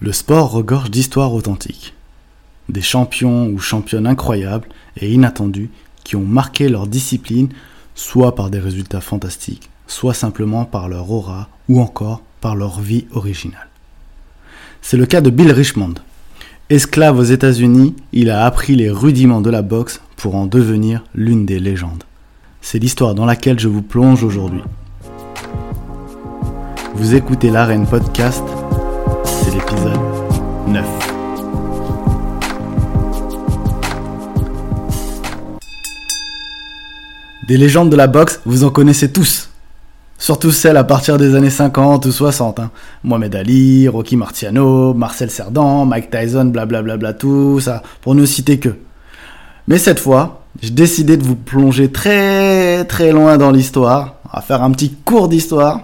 Le 0.00 0.12
sport 0.12 0.50
regorge 0.50 0.90
d'histoires 0.90 1.32
authentiques. 1.32 1.94
Des 2.68 2.82
champions 2.82 3.46
ou 3.48 3.58
championnes 3.58 4.06
incroyables 4.06 4.68
et 4.98 5.10
inattendus 5.10 5.70
qui 6.04 6.16
ont 6.16 6.24
marqué 6.24 6.68
leur 6.68 6.86
discipline 6.86 7.48
soit 7.94 8.34
par 8.34 8.50
des 8.50 8.58
résultats 8.58 9.00
fantastiques, 9.00 9.70
soit 9.86 10.12
simplement 10.12 10.66
par 10.66 10.90
leur 10.90 11.10
aura 11.10 11.48
ou 11.70 11.80
encore 11.80 12.20
par 12.42 12.56
leur 12.56 12.80
vie 12.80 13.06
originale. 13.12 13.68
C'est 14.82 14.98
le 14.98 15.06
cas 15.06 15.22
de 15.22 15.30
Bill 15.30 15.50
Richmond. 15.50 15.94
Esclave 16.68 17.18
aux 17.18 17.24
États-Unis, 17.24 17.94
il 18.12 18.28
a 18.28 18.44
appris 18.44 18.76
les 18.76 18.90
rudiments 18.90 19.40
de 19.40 19.50
la 19.50 19.62
boxe 19.62 20.02
pour 20.16 20.34
en 20.34 20.46
devenir 20.46 21.04
l'une 21.14 21.46
des 21.46 21.58
légendes. 21.58 22.04
C'est 22.60 22.78
l'histoire 22.78 23.14
dans 23.14 23.24
laquelle 23.24 23.58
je 23.58 23.68
vous 23.68 23.82
plonge 23.82 24.22
aujourd'hui. 24.22 24.62
Vous 26.94 27.14
écoutez 27.14 27.50
l'Arène 27.50 27.86
Podcast 27.86 28.44
c'est 29.42 29.50
l'épisode 29.50 29.98
9. 30.68 30.84
Des 37.46 37.56
légendes 37.56 37.90
de 37.90 37.96
la 37.96 38.06
boxe, 38.06 38.40
vous 38.44 38.64
en 38.64 38.70
connaissez 38.70 39.12
tous. 39.12 39.50
Surtout 40.18 40.50
celles 40.50 40.78
à 40.78 40.84
partir 40.84 41.18
des 41.18 41.34
années 41.34 41.50
50 41.50 42.06
ou 42.06 42.12
60. 42.12 42.60
Hein. 42.60 42.70
Mohamed 43.04 43.34
Ali, 43.36 43.86
Rocky 43.88 44.16
Marciano, 44.16 44.94
Marcel 44.94 45.30
Cerdan, 45.30 45.84
Mike 45.84 46.10
Tyson, 46.10 46.46
blablabla, 46.46 46.96
bla 46.96 46.96
bla, 46.96 47.12
tout 47.12 47.60
ça, 47.60 47.82
pour 48.00 48.14
ne 48.14 48.24
citer 48.24 48.58
que. 48.58 48.70
Mais 49.68 49.78
cette 49.78 50.00
fois, 50.00 50.44
j'ai 50.62 50.70
décidé 50.70 51.16
de 51.16 51.22
vous 51.22 51.36
plonger 51.36 51.92
très 51.92 52.84
très 52.86 53.12
loin 53.12 53.36
dans 53.36 53.50
l'histoire, 53.50 54.14
à 54.32 54.40
faire 54.40 54.62
un 54.62 54.70
petit 54.70 54.94
cours 55.04 55.28
d'histoire. 55.28 55.82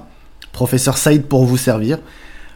Professeur 0.52 0.96
Saïd 0.96 1.24
pour 1.24 1.44
vous 1.44 1.56
servir 1.56 1.98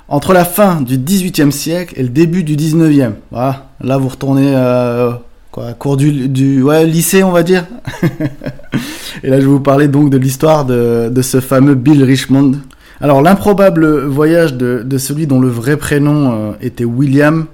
entre 0.09 0.33
la 0.33 0.45
fin 0.45 0.81
du 0.81 0.99
XVIIIe 0.99 1.53
siècle 1.53 1.95
et 1.97 2.03
le 2.03 2.09
début 2.09 2.45
du 2.45 2.57
XIXe. 2.57 3.15
Voilà, 3.31 3.67
là 3.81 3.99
vous 3.99 4.09
retournez 4.09 4.53
euh, 4.55 5.13
quoi, 5.51 5.73
cours 5.73 5.97
du, 5.97 6.29
du 6.29 6.65
lycée, 6.85 7.23
on 7.23 7.33
va 7.33 7.43
dire. 7.43 7.67
et 9.23 9.31
là 9.31 9.41
je 9.41 9.47
vais 9.47 9.53
vous 9.53 9.61
parler 9.61 9.89
donc 9.89 10.11
de 10.11 10.17
l'histoire 10.17 10.65
de, 10.65 11.11
de, 11.11 11.23
ce 11.23 11.41
fameux 11.41 11.75
Bill 11.75 12.05
Richmond. 12.05 12.53
Alors 13.01 13.21
l'improbable 13.21 14.05
voyage 14.07 14.55
de, 14.55 14.83
de, 14.85 14.99
celui 14.99 15.27
dont 15.27 15.41
le 15.41 15.49
vrai 15.49 15.77
prénom 15.77 16.33
euh, 16.33 16.53
était 16.61 16.85
William 16.85 17.47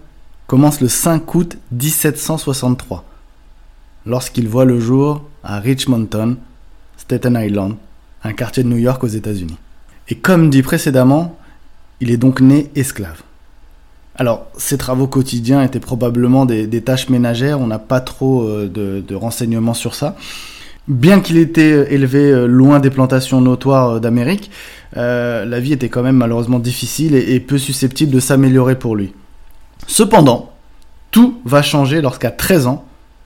commence 0.46 0.80
le 0.80 0.88
5 0.88 1.34
août 1.34 1.56
1763, 1.72 3.04
lorsqu'il 4.04 4.48
voit 4.48 4.66
le 4.66 4.78
jour 4.78 5.22
à 5.42 5.58
Richmondton, 5.58 6.36
Staten 6.98 7.38
Island, 7.40 7.76
un 8.22 8.32
quartier 8.34 8.62
de 8.62 8.68
New 8.68 8.76
York 8.76 9.02
aux 9.02 9.08
États-Unis. 9.08 9.56
Et 10.08 10.14
comme 10.16 10.50
dit 10.50 10.62
précédemment, 10.62 11.36
il 12.02 12.10
est 12.10 12.16
donc 12.16 12.40
né 12.40 12.68
esclave. 12.74 13.22
Alors, 14.16 14.46
ses 14.58 14.76
travaux 14.76 15.06
quotidiens 15.06 15.62
étaient 15.62 15.80
probablement 15.80 16.44
des, 16.44 16.82
tâches 16.82 17.08
ménagères, 17.08 17.60
on 17.60 17.68
n'a 17.68 17.78
pas 17.78 18.00
trop 18.00 18.42
euh, 18.42 18.68
de, 18.68 19.14
renseignements 19.14 19.72
sur 19.72 19.94
ça. 19.94 20.16
Bien 20.88 21.20
qu'il 21.20 21.38
était 21.38 21.94
élevé 21.94 22.18
euh, 22.18 22.46
loin 22.46 22.80
des 22.80 22.90
plantations 22.90 23.40
notoires 23.40 23.90
euh, 23.90 24.00
d'Amérique, 24.00 24.50
la 24.94 25.60
vie 25.60 25.72
était 25.72 25.88
quand 25.88 26.02
même 26.02 26.16
malheureusement 26.16 26.58
difficile 26.58 27.14
et, 27.14 27.40
peu 27.40 27.56
susceptible 27.56 28.12
de 28.12 28.20
s'améliorer 28.20 28.78
pour 28.78 28.96
lui. 28.96 29.14
Cependant, 29.86 30.52
tout 31.12 31.38
va 31.44 31.62
changer 31.62 32.02
lorsqu'à 32.02 32.30
13 32.30 32.66
ans, 32.66 32.84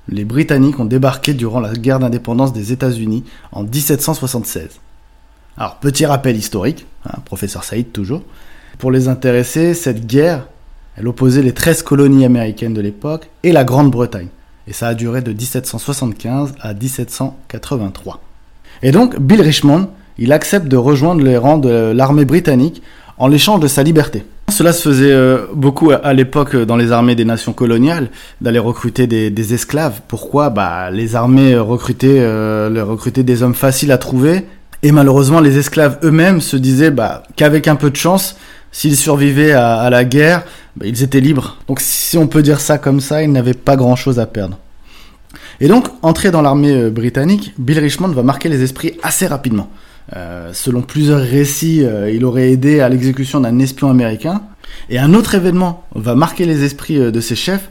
les 0.08 0.24
Britanniques 0.24 0.78
ont 0.78 0.84
débarqué 0.84 1.34
durant 1.34 1.58
la 1.60 1.72
guerre 1.72 1.98
d'indépendance 1.98 2.52
des 2.52 2.72
États-Unis 2.72 3.24
en 3.50 3.64
1776. 3.64 4.68
Alors, 5.56 5.76
petit 5.76 6.04
rappel 6.06 6.36
historique, 6.36 6.86
hein, 7.06 7.18
professeur 7.24 7.64
Saïd 7.64 7.90
toujours. 7.90 8.22
Pour 8.78 8.90
les 8.90 9.08
intéressés, 9.08 9.72
cette 9.72 10.06
guerre, 10.06 10.46
elle 10.98 11.08
opposait 11.08 11.42
les 11.42 11.52
13 11.52 11.82
colonies 11.82 12.26
américaines 12.26 12.74
de 12.74 12.82
l'époque 12.82 13.28
et 13.42 13.52
la 13.52 13.64
Grande-Bretagne. 13.64 14.28
Et 14.68 14.72
ça 14.72 14.88
a 14.88 14.94
duré 14.94 15.22
de 15.22 15.32
1775 15.32 16.54
à 16.60 16.74
1783. 16.74 18.20
Et 18.82 18.90
donc, 18.92 19.18
Bill 19.18 19.40
Richmond, 19.40 19.88
il 20.18 20.32
accepte 20.32 20.68
de 20.68 20.76
rejoindre 20.76 21.24
les 21.24 21.38
rangs 21.38 21.58
de 21.58 21.92
l'armée 21.94 22.26
britannique 22.26 22.82
en 23.16 23.28
l'échange 23.28 23.60
de 23.60 23.68
sa 23.68 23.82
liberté. 23.82 24.24
Cela 24.50 24.72
se 24.72 24.82
faisait 24.82 25.12
euh, 25.12 25.46
beaucoup 25.54 25.90
à 25.90 26.12
l'époque 26.12 26.54
dans 26.54 26.76
les 26.76 26.92
armées 26.92 27.14
des 27.14 27.24
nations 27.24 27.52
coloniales, 27.52 28.10
d'aller 28.40 28.58
recruter 28.58 29.06
des, 29.06 29.54
esclaves. 29.54 30.02
Pourquoi? 30.06 30.50
Bah, 30.50 30.90
Les 30.90 31.16
armées 31.16 31.56
recrutaient, 31.56 32.20
euh, 32.20 32.84
recrutaient 32.86 33.22
des 33.22 33.42
hommes 33.42 33.54
faciles 33.54 33.90
à 33.90 33.98
trouver, 33.98 34.44
et 34.82 34.92
malheureusement 34.92 35.40
les 35.40 35.58
esclaves 35.58 35.98
eux-mêmes 36.04 36.40
se 36.40 36.56
disaient 36.56 36.90
bah, 36.90 37.22
qu'avec 37.34 37.66
un 37.68 37.76
peu 37.76 37.90
de 37.90 37.96
chance, 37.96 38.36
S'ils 38.72 38.96
survivaient 38.96 39.52
à, 39.52 39.88
la 39.90 40.04
guerre, 40.04 40.44
bah, 40.76 40.86
ils 40.86 41.02
étaient 41.02 41.20
libres. 41.20 41.56
Donc 41.68 41.80
si 41.80 42.18
on 42.18 42.26
peut 42.26 42.42
dire 42.42 42.60
ça 42.60 42.78
comme 42.78 43.00
ça, 43.00 43.22
ils 43.22 43.32
n'avaient 43.32 43.54
pas 43.54 43.76
grand-chose 43.76 44.18
à 44.18 44.26
perdre. 44.26 44.58
Et 45.60 45.68
donc, 45.68 45.88
entré 46.02 46.30
dans 46.30 46.42
l'armée 46.42 46.72
euh, 46.72 46.90
britannique, 46.90 47.54
Bill 47.58 47.78
Richmond 47.78 48.08
va 48.08 48.22
marquer 48.22 48.48
les 48.48 48.62
esprits 48.62 48.98
assez 49.02 49.26
rapidement. 49.26 49.70
Euh, 50.14 50.50
selon 50.52 50.82
plusieurs 50.82 51.20
récits, 51.20 51.82
euh, 51.82 52.10
il 52.10 52.24
aurait 52.24 52.50
aidé 52.50 52.80
à 52.80 52.88
l'exécution 52.88 53.40
d'un 53.40 53.58
espion 53.58 53.90
américain. 53.90 54.42
Et 54.90 54.98
un 54.98 55.14
autre 55.14 55.34
événement 55.34 55.84
va 55.94 56.14
marquer 56.14 56.44
les 56.44 56.62
esprits 56.62 56.98
de 56.98 57.20
ses 57.20 57.36
chefs. 57.36 57.70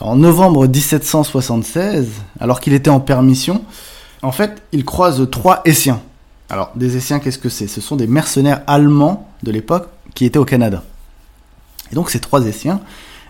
En 0.00 0.16
novembre 0.16 0.66
1776, 0.66 2.06
alors 2.40 2.60
qu'il 2.60 2.72
était 2.72 2.88
en 2.88 3.00
permission, 3.00 3.64
en 4.22 4.32
fait, 4.32 4.62
il 4.72 4.86
croise 4.86 5.28
trois 5.30 5.60
Essiens. 5.66 6.00
Alors, 6.50 6.72
des 6.74 6.96
Essiens, 6.96 7.20
qu'est-ce 7.20 7.38
que 7.38 7.48
c'est? 7.48 7.68
Ce 7.68 7.80
sont 7.80 7.94
des 7.94 8.08
mercenaires 8.08 8.62
allemands 8.66 9.30
de 9.44 9.52
l'époque 9.52 9.88
qui 10.14 10.24
étaient 10.24 10.38
au 10.38 10.44
Canada. 10.44 10.82
Et 11.92 11.94
donc 11.94 12.10
ces 12.10 12.18
trois 12.18 12.44
Essiens 12.44 12.80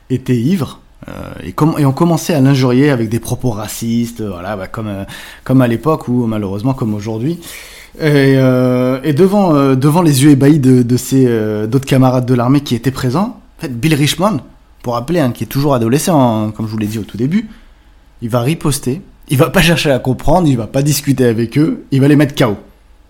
étaient 0.09 0.37
ivres 0.37 0.81
euh, 1.09 1.33
et, 1.45 1.55
ont 1.85 1.93
commencé 1.93 2.33
à 2.33 2.41
l'injurier 2.41 2.91
avec 2.91 3.11
des 3.11 3.21
propos 3.21 3.51
racistes, 3.51 4.23
voilà, 4.23 4.57
bah, 4.57 4.69
comme, 4.69 4.89
euh, 4.89 5.05
comme 5.45 5.61
à 5.61 5.69
l'époque 5.69 6.09
ou 6.09 6.27
malheureusement 6.27 6.73
comme 6.73 6.95
aujourd'hui. 6.95 7.39
Et, 7.99 8.37
euh, 8.37 9.01
devant, 9.13 9.55
euh, 9.55 10.03
les 10.03 10.23
yeux 10.23 10.31
ébahis 10.31 10.59
de, 10.59 10.97
ces 10.97 11.27
d'autres 11.67 11.87
camarades 11.87 12.27
de 12.27 12.35
l'armée 12.35 12.63
qui 12.63 12.75
étaient 12.75 12.91
présents, 12.91 13.41
Bill 13.69 13.95
Richmond, 13.95 14.41
pour 14.83 14.95
rappeler, 14.95 15.21
hein, 15.21 15.33
qui 15.33 15.45
est 15.45 15.49
toujours 15.49 15.75
adolescent, 15.75 16.47
hein, 16.47 16.53
comme 16.57 16.67
je 16.67 16.71
vous 16.71 16.79
l'ai 16.79 16.87
dit 16.87 16.99
au 16.99 17.03
tout 17.03 17.19
début, 17.19 17.51
il 18.23 18.31
va 18.31 18.41
riposter, 18.41 19.03
il 19.29 19.37
va 19.37 19.51
pas 19.51 19.61
chercher 19.61 19.91
à 19.91 19.99
comprendre, 19.99 20.49
il 20.49 20.57
va 20.57 20.67
pas 20.67 20.83
discuter 20.83 21.27
avec 21.27 21.59
eux, 21.59 21.85
il 21.91 22.01
va 22.01 22.09
les 22.09 22.17
mettre 22.17 22.35
KO. 22.35 22.57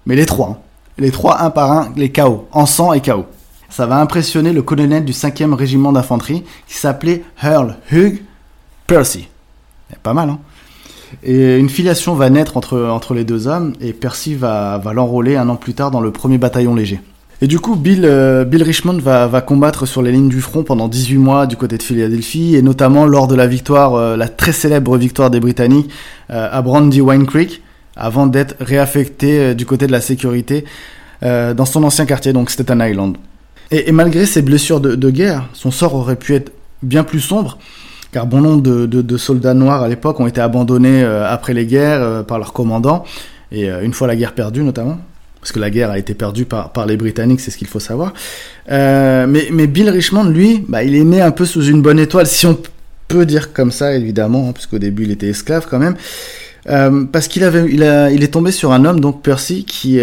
Mais 0.06 0.16
les 0.16 0.26
trois, 0.26 0.62
les 0.98 1.10
trois 1.10 1.42
un 1.42 1.50
par 1.50 1.72
un, 1.72 1.92
les 1.96 2.10
KO, 2.10 2.48
en 2.52 2.66
sang 2.66 2.92
et 2.92 3.00
KO 3.00 3.26
ça 3.70 3.86
va 3.86 4.00
impressionner 4.00 4.52
le 4.52 4.62
colonel 4.62 5.04
du 5.04 5.12
5e 5.12 5.54
régiment 5.54 5.92
d'infanterie 5.92 6.42
qui 6.66 6.74
s'appelait 6.74 7.22
Earl 7.42 7.76
Hugh 7.90 8.22
Percy. 8.86 9.28
Pas 10.02 10.12
mal, 10.12 10.28
hein 10.28 10.38
Et 11.22 11.56
une 11.56 11.68
filiation 11.68 12.14
va 12.14 12.30
naître 12.30 12.56
entre, 12.56 12.80
entre 12.82 13.14
les 13.14 13.24
deux 13.24 13.46
hommes 13.46 13.74
et 13.80 13.92
Percy 13.92 14.34
va, 14.34 14.78
va 14.78 14.92
l'enrôler 14.92 15.36
un 15.36 15.48
an 15.48 15.56
plus 15.56 15.74
tard 15.74 15.90
dans 15.90 16.00
le 16.00 16.10
premier 16.10 16.38
bataillon 16.38 16.74
léger. 16.74 17.00
Et 17.42 17.46
du 17.46 17.58
coup, 17.58 17.74
Bill, 17.74 18.04
euh, 18.04 18.44
Bill 18.44 18.62
Richmond 18.62 18.98
va, 18.98 19.26
va, 19.26 19.40
combattre 19.40 19.86
sur 19.86 20.02
les 20.02 20.12
lignes 20.12 20.28
du 20.28 20.42
front 20.42 20.62
pendant 20.62 20.88
18 20.88 21.16
mois 21.16 21.46
du 21.46 21.56
côté 21.56 21.78
de 21.78 21.82
Philadelphie, 21.82 22.54
et 22.54 22.60
notamment 22.60 23.06
lors 23.06 23.28
de 23.28 23.34
la 23.34 23.46
victoire, 23.46 23.94
euh, 23.94 24.16
la 24.16 24.28
très 24.28 24.52
célèbre 24.52 24.98
victoire 24.98 25.30
des 25.30 25.40
Britanniques 25.40 25.90
euh, 26.30 26.50
à 26.52 26.60
Brandywine 26.60 27.26
Creek, 27.26 27.62
avant 27.96 28.26
d'être 28.26 28.54
réaffecté 28.60 29.54
du 29.54 29.66
côté 29.66 29.86
de 29.86 29.92
la 29.92 30.00
sécurité 30.00 30.64
dans 31.22 31.66
son 31.66 31.84
ancien 31.84 32.06
quartier, 32.06 32.32
donc 32.32 32.50
Staten 32.50 32.80
Island. 32.80 33.16
Et, 33.70 33.92
malgré 33.92 34.26
ses 34.26 34.42
blessures 34.42 34.80
de, 34.80 35.10
guerre, 35.10 35.48
son 35.52 35.70
sort 35.70 35.94
aurait 35.94 36.16
pu 36.16 36.34
être 36.34 36.52
bien 36.82 37.04
plus 37.04 37.20
sombre, 37.20 37.58
car 38.10 38.26
bon 38.26 38.40
nombre 38.40 38.62
de, 38.62 39.16
soldats 39.16 39.54
noirs 39.54 39.82
à 39.82 39.88
l'époque 39.88 40.18
ont 40.18 40.26
été 40.26 40.40
abandonnés 40.40 41.02
euh, 41.02 41.30
après 41.30 41.54
les 41.54 41.66
guerres 41.66 42.02
euh, 42.02 42.22
par 42.22 42.38
leurs 42.38 42.52
commandants, 42.52 43.04
et 43.52 43.70
euh, 43.70 43.82
une 43.82 43.92
fois 43.92 44.08
la 44.08 44.16
guerre 44.16 44.34
perdue 44.34 44.62
notamment, 44.62 44.98
parce 45.40 45.52
que 45.52 45.60
la 45.60 45.70
guerre 45.70 45.90
a 45.90 45.98
été 45.98 46.14
perdue 46.14 46.46
par, 46.46 46.84
les 46.86 46.96
Britanniques, 46.96 47.40
c'est 47.40 47.52
ce 47.52 47.56
qu'il 47.56 47.68
faut 47.68 47.80
savoir. 47.80 48.12
mais, 48.68 49.48
mais 49.52 49.66
Bill 49.68 49.88
Richmond, 49.88 50.24
lui, 50.24 50.64
bah, 50.68 50.82
il 50.82 50.96
est 50.96 51.04
né 51.04 51.20
un 51.20 51.30
peu 51.30 51.44
sous 51.44 51.64
une 51.64 51.80
bonne 51.80 52.00
étoile, 52.00 52.26
si 52.26 52.46
on 52.46 52.58
peut 53.06 53.24
dire 53.24 53.52
comme 53.52 53.70
ça, 53.70 53.94
évidemment, 53.94 54.48
hein, 54.48 54.52
puisqu'au 54.52 54.78
début 54.78 55.04
il 55.04 55.12
était 55.12 55.28
esclave 55.28 55.66
quand 55.70 55.78
même. 55.78 55.94
Parce 56.64 57.28
qu'il 57.28 57.44
avait, 57.44 57.70
il, 57.70 57.82
est 57.82 58.32
tombé 58.32 58.52
sur 58.52 58.72
un 58.72 58.84
homme, 58.84 59.00
donc 59.00 59.22
Percy, 59.22 59.64
qui, 59.64 59.98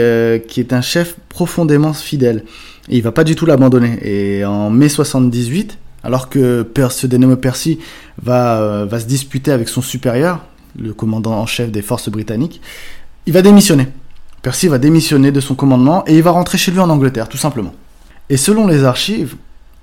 qui 0.48 0.60
est 0.60 0.74
un 0.74 0.82
chef 0.82 1.16
profondément 1.30 1.94
fidèle. 1.94 2.44
Et 2.90 2.98
il 2.98 3.04
va 3.04 3.12
pas 3.12 3.24
du 3.24 3.36
tout 3.36 3.46
l'abandonner. 3.46 4.00
Et 4.02 4.46
en 4.46 4.70
mai 4.70 4.90
78, 4.90 5.78
alors 6.04 6.30
que 6.30 6.66
ce 6.90 7.08
dénommé 7.08 7.36
Percy 7.36 7.80
va, 8.22 8.62
euh, 8.62 8.86
va 8.86 9.00
se 9.00 9.06
disputer 9.06 9.52
avec 9.52 9.68
son 9.68 9.82
supérieur, 9.82 10.46
le 10.80 10.94
commandant 10.94 11.34
en 11.34 11.46
chef 11.46 11.72
des 11.72 11.82
forces 11.82 12.10
britanniques, 12.10 12.62
il 13.26 13.34
va 13.34 13.42
démissionner. 13.42 13.88
Percy 14.42 14.68
va 14.68 14.78
démissionner 14.78 15.32
de 15.32 15.40
son 15.40 15.56
commandement 15.56 16.06
et 16.08 16.16
il 16.16 16.24
va 16.24 16.32
rentrer 16.32 16.58
chez 16.58 16.72
lui 16.72 16.80
en 16.80 16.90
Angleterre, 16.90 17.28
tout 17.28 17.38
simplement. 17.38 17.74
Et 18.30 18.38
selon 18.38 18.68
les 18.68 18.84
archives, 18.84 19.36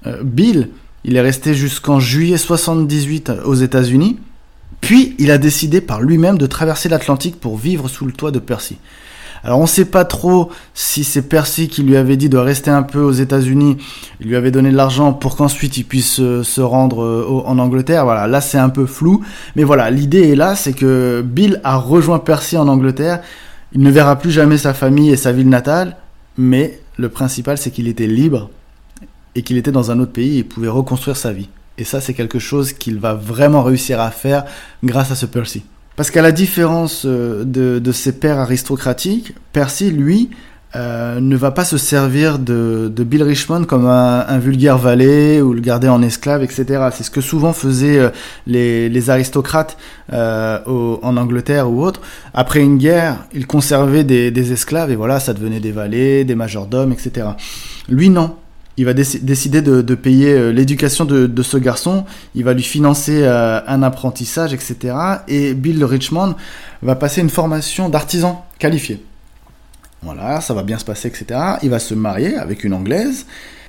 euh, 0.06 0.22
Bill, 0.22 0.70
il 1.04 1.16
est 1.16 1.20
resté 1.20 1.54
jusqu'en 1.54 2.00
juillet 2.00 2.38
78 2.38 3.32
aux 3.44 3.54
États-Unis, 3.54 4.18
puis 4.80 5.14
il 5.18 5.30
a 5.30 5.38
décidé 5.38 5.80
par 5.80 6.00
lui-même 6.00 6.38
de 6.38 6.46
traverser 6.46 6.88
l'Atlantique 6.88 7.40
pour 7.40 7.56
vivre 7.56 7.88
sous 7.88 8.06
le 8.06 8.12
toit 8.12 8.30
de 8.30 8.38
Percy. 8.38 8.78
Alors 9.44 9.58
on 9.58 9.66
sait 9.66 9.84
pas 9.84 10.06
trop 10.06 10.50
si 10.72 11.04
c'est 11.04 11.28
Percy 11.28 11.68
qui 11.68 11.82
lui 11.82 11.98
avait 11.98 12.16
dit 12.16 12.30
de 12.30 12.38
rester 12.38 12.70
un 12.70 12.82
peu 12.82 13.00
aux 13.00 13.12
États-Unis, 13.12 13.76
il 14.20 14.28
lui 14.28 14.36
avait 14.36 14.50
donné 14.50 14.70
de 14.70 14.76
l'argent 14.76 15.12
pour 15.12 15.36
qu'ensuite 15.36 15.76
il 15.76 15.84
puisse 15.84 16.14
se 16.14 16.60
rendre 16.62 17.42
en 17.44 17.58
Angleterre. 17.58 18.04
Voilà, 18.06 18.26
là 18.26 18.40
c'est 18.40 18.56
un 18.56 18.70
peu 18.70 18.86
flou, 18.86 19.22
mais 19.54 19.62
voilà, 19.62 19.90
l'idée 19.90 20.30
est 20.30 20.34
là, 20.34 20.54
c'est 20.54 20.72
que 20.72 21.22
Bill 21.22 21.60
a 21.62 21.76
rejoint 21.76 22.20
Percy 22.20 22.56
en 22.56 22.68
Angleterre. 22.68 23.20
Il 23.74 23.82
ne 23.82 23.90
verra 23.90 24.16
plus 24.16 24.30
jamais 24.30 24.56
sa 24.56 24.72
famille 24.72 25.10
et 25.10 25.16
sa 25.16 25.32
ville 25.32 25.50
natale, 25.50 25.98
mais 26.38 26.80
le 26.96 27.10
principal 27.10 27.58
c'est 27.58 27.70
qu'il 27.70 27.86
était 27.86 28.06
libre 28.06 28.48
et 29.34 29.42
qu'il 29.42 29.58
était 29.58 29.72
dans 29.72 29.90
un 29.90 30.00
autre 30.00 30.12
pays 30.12 30.38
et 30.38 30.44
pouvait 30.44 30.68
reconstruire 30.68 31.18
sa 31.18 31.32
vie. 31.32 31.50
Et 31.78 31.84
ça, 31.84 32.00
c'est 32.00 32.14
quelque 32.14 32.38
chose 32.38 32.72
qu'il 32.72 32.98
va 32.98 33.14
vraiment 33.14 33.62
réussir 33.62 34.00
à 34.00 34.10
faire 34.10 34.44
grâce 34.82 35.10
à 35.10 35.14
ce 35.16 35.26
Percy. 35.26 35.64
Parce 35.96 36.10
qu'à 36.10 36.22
la 36.22 36.32
différence 36.32 37.04
euh, 37.04 37.44
de, 37.44 37.92
ses 37.92 38.12
pères 38.12 38.38
aristocratiques, 38.38 39.34
Percy, 39.52 39.90
lui, 39.90 40.30
euh, 40.76 41.20
ne 41.20 41.36
va 41.36 41.52
pas 41.52 41.64
se 41.64 41.78
servir 41.78 42.40
de, 42.40 42.90
Bill 42.98 43.22
Richmond 43.22 43.64
comme 43.64 43.86
un, 43.86 44.38
vulgaire 44.38 44.76
valet 44.76 45.40
ou 45.40 45.52
le 45.52 45.60
garder 45.60 45.88
en 45.88 46.02
esclave, 46.02 46.42
etc. 46.42 46.88
C'est 46.92 47.04
ce 47.04 47.12
que 47.12 47.20
souvent 47.20 47.52
faisaient 47.52 47.98
euh, 47.98 48.10
les, 48.46 49.10
aristocrates 49.10 49.76
en 50.12 51.16
Angleterre 51.16 51.70
ou 51.70 51.84
autre. 51.84 52.00
Après 52.34 52.60
une 52.60 52.78
guerre, 52.78 53.26
ils 53.32 53.46
conservaient 53.46 54.04
des, 54.04 54.32
des 54.32 54.52
esclaves 54.52 54.90
et 54.90 54.96
voilà, 54.96 55.20
ça 55.20 55.32
devenait 55.32 55.60
des 55.60 55.72
valets, 55.72 56.24
des 56.24 56.34
majordomes, 56.34 56.92
etc. 56.92 57.28
Lui, 57.88 58.10
non 58.10 58.36
il 58.76 58.84
va 58.84 58.94
décider 58.94 59.62
de, 59.62 59.94
payer 59.94 60.32
euh, 60.32 60.50
l'éducation 60.50 61.04
de, 61.04 61.42
ce 61.42 61.56
garçon, 61.56 62.04
il 62.34 62.44
va 62.44 62.54
lui 62.54 62.62
financer 62.62 63.22
euh, 63.22 63.60
un 63.66 63.82
apprentissage, 63.82 64.52
etc. 64.52 64.96
Et 65.28 65.54
Bill 65.54 65.84
Richmond 65.84 66.34
va 66.82 66.96
passer 66.96 67.20
une 67.20 67.30
formation 67.30 67.88
d'artisan 67.88 68.44
qualifié. 68.58 69.04
Voilà, 70.02 70.40
ça 70.40 70.54
va 70.54 70.62
bien 70.62 70.78
se 70.78 70.84
passer, 70.84 71.08
etc. 71.08 71.40
Il 71.62 71.70
va 71.70 71.78
se 71.78 71.94
marier 71.94 72.36
avec 72.36 72.64
une 72.64 72.74
Anglaise. 72.74 73.26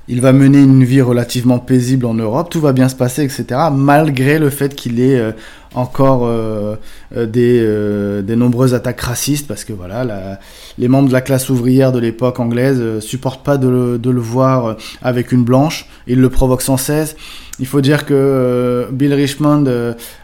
Il 0.08 0.20
va 0.20 0.32
mener 0.32 0.58
une 0.58 0.84
vie 0.84 1.00
relativement 1.00 1.58
paisible 1.58 2.06
en 2.06 2.14
Europe, 2.14 2.48
tout 2.48 2.60
va 2.60 2.72
bien 2.72 2.88
se 2.88 2.94
passer, 2.94 3.24
etc. 3.24 3.60
Malgré 3.72 4.38
le 4.38 4.50
fait 4.50 4.76
qu'il 4.76 5.00
ait 5.00 5.18
euh, 5.18 5.32
encore 5.74 6.24
euh, 6.26 6.76
euh, 7.16 8.22
des, 8.22 8.36
nombreuses 8.36 8.72
attaques 8.72 9.00
racistes, 9.00 9.48
parce 9.48 9.64
que 9.64 9.72
voilà, 9.72 10.38
les 10.78 10.86
membres 10.86 11.08
de 11.08 11.12
la 11.12 11.22
classe 11.22 11.50
ouvrière 11.50 11.90
de 11.90 11.98
l'époque 11.98 12.38
anglaise 12.38 13.00
supportent 13.00 13.44
pas 13.44 13.56
de 13.56 13.68
le, 13.68 14.20
voir 14.20 14.76
avec 15.02 15.32
une 15.32 15.42
blanche. 15.42 15.88
Il 16.06 16.20
le 16.20 16.30
provoque 16.30 16.62
sans 16.62 16.76
cesse. 16.76 17.16
Il 17.58 17.66
faut 17.66 17.80
dire 17.80 18.06
que 18.06 18.86
Bill 18.92 19.12
Richmond 19.12 19.64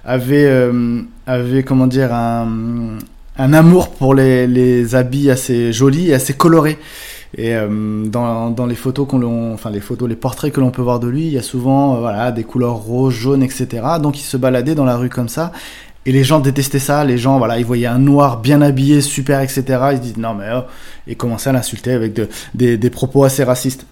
avait, 0.05 0.70
avait 1.26 1.62
comment 1.64 1.88
dire 1.88 2.14
un, 2.14 2.99
un 3.37 3.52
amour 3.52 3.90
pour 3.90 4.14
les, 4.14 4.46
les 4.46 4.94
habits 4.94 5.31
assez 5.31 5.73
jolis 5.73 6.11
et 6.11 6.14
assez 6.14 6.34
colorés. 6.34 6.79
Et 7.37 7.55
euh, 7.55 8.06
dans, 8.06 8.67
les 8.67 8.75
photos 8.75 9.08
qu'on, 9.08 9.55
enfin 9.55 9.70
les 9.70 9.81
photos, 9.81 10.08
les 10.08 10.17
portraits 10.17 10.52
que 10.52 10.61
l'on 10.61 10.70
peut 10.70 10.82
voir 10.82 11.00
de 11.00 11.08
lui, 11.08 11.26
il 11.26 11.32
y 11.32 11.38
a 11.38 11.43
souvent 11.43 11.96
euh, 11.96 12.00
voilà 12.00 12.31
des 12.31 12.44
couleurs 12.44 12.75
roses, 12.75 13.14
jaunes, 13.14 13.43
etc. 13.43 13.67
Donc 14.02 14.19
il 14.19 14.25
se 14.25 14.37
baladait 14.37 14.75
dans 14.75 14.84
la 14.84 14.96
rue 14.96 15.08
comme 15.08 15.29
ça. 15.29 15.52
Et 16.05 16.12
les 16.12 16.25
gens 16.25 16.40
détestaient 16.40 16.81
ça, 16.81 17.05
les 17.05 17.17
gens, 17.17 17.38
voilà, 17.38 17.58
ils 17.58 17.64
voyaient 17.64 17.87
un 17.87 18.00
noir 18.00 18.40
bien 18.40 18.61
habillé, 18.61 19.00
super, 19.00 19.40
etc. 19.40 19.62
Ils 19.93 19.96
se 19.99 20.02
disent 20.02 20.17
non 20.17 20.34
mais 20.34 20.46
oh, 20.55 20.62
et 21.06 21.14
commençaient 21.14 21.50
à 21.50 21.52
l'insulter 21.52 21.93
avec 21.93 22.12
de, 22.12 22.29
des, 22.55 22.76
des, 22.76 22.90
propos 22.90 23.25
assez 23.25 23.44
racistes. 23.44 23.87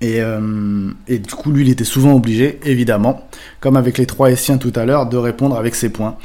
Et, 0.00 0.20
euh, 0.20 0.90
et, 1.08 1.18
du 1.18 1.34
coup, 1.34 1.50
lui, 1.50 1.62
il 1.62 1.70
était 1.70 1.82
souvent 1.82 2.14
obligé, 2.14 2.60
évidemment, 2.64 3.28
comme 3.58 3.76
avec 3.76 3.98
les 3.98 4.06
trois 4.06 4.30
Essiens 4.30 4.56
tout 4.56 4.72
à 4.76 4.84
l'heure, 4.84 5.08
de 5.08 5.16
répondre 5.16 5.56
avec 5.56 5.74
ses 5.74 5.88
points. 5.88 6.16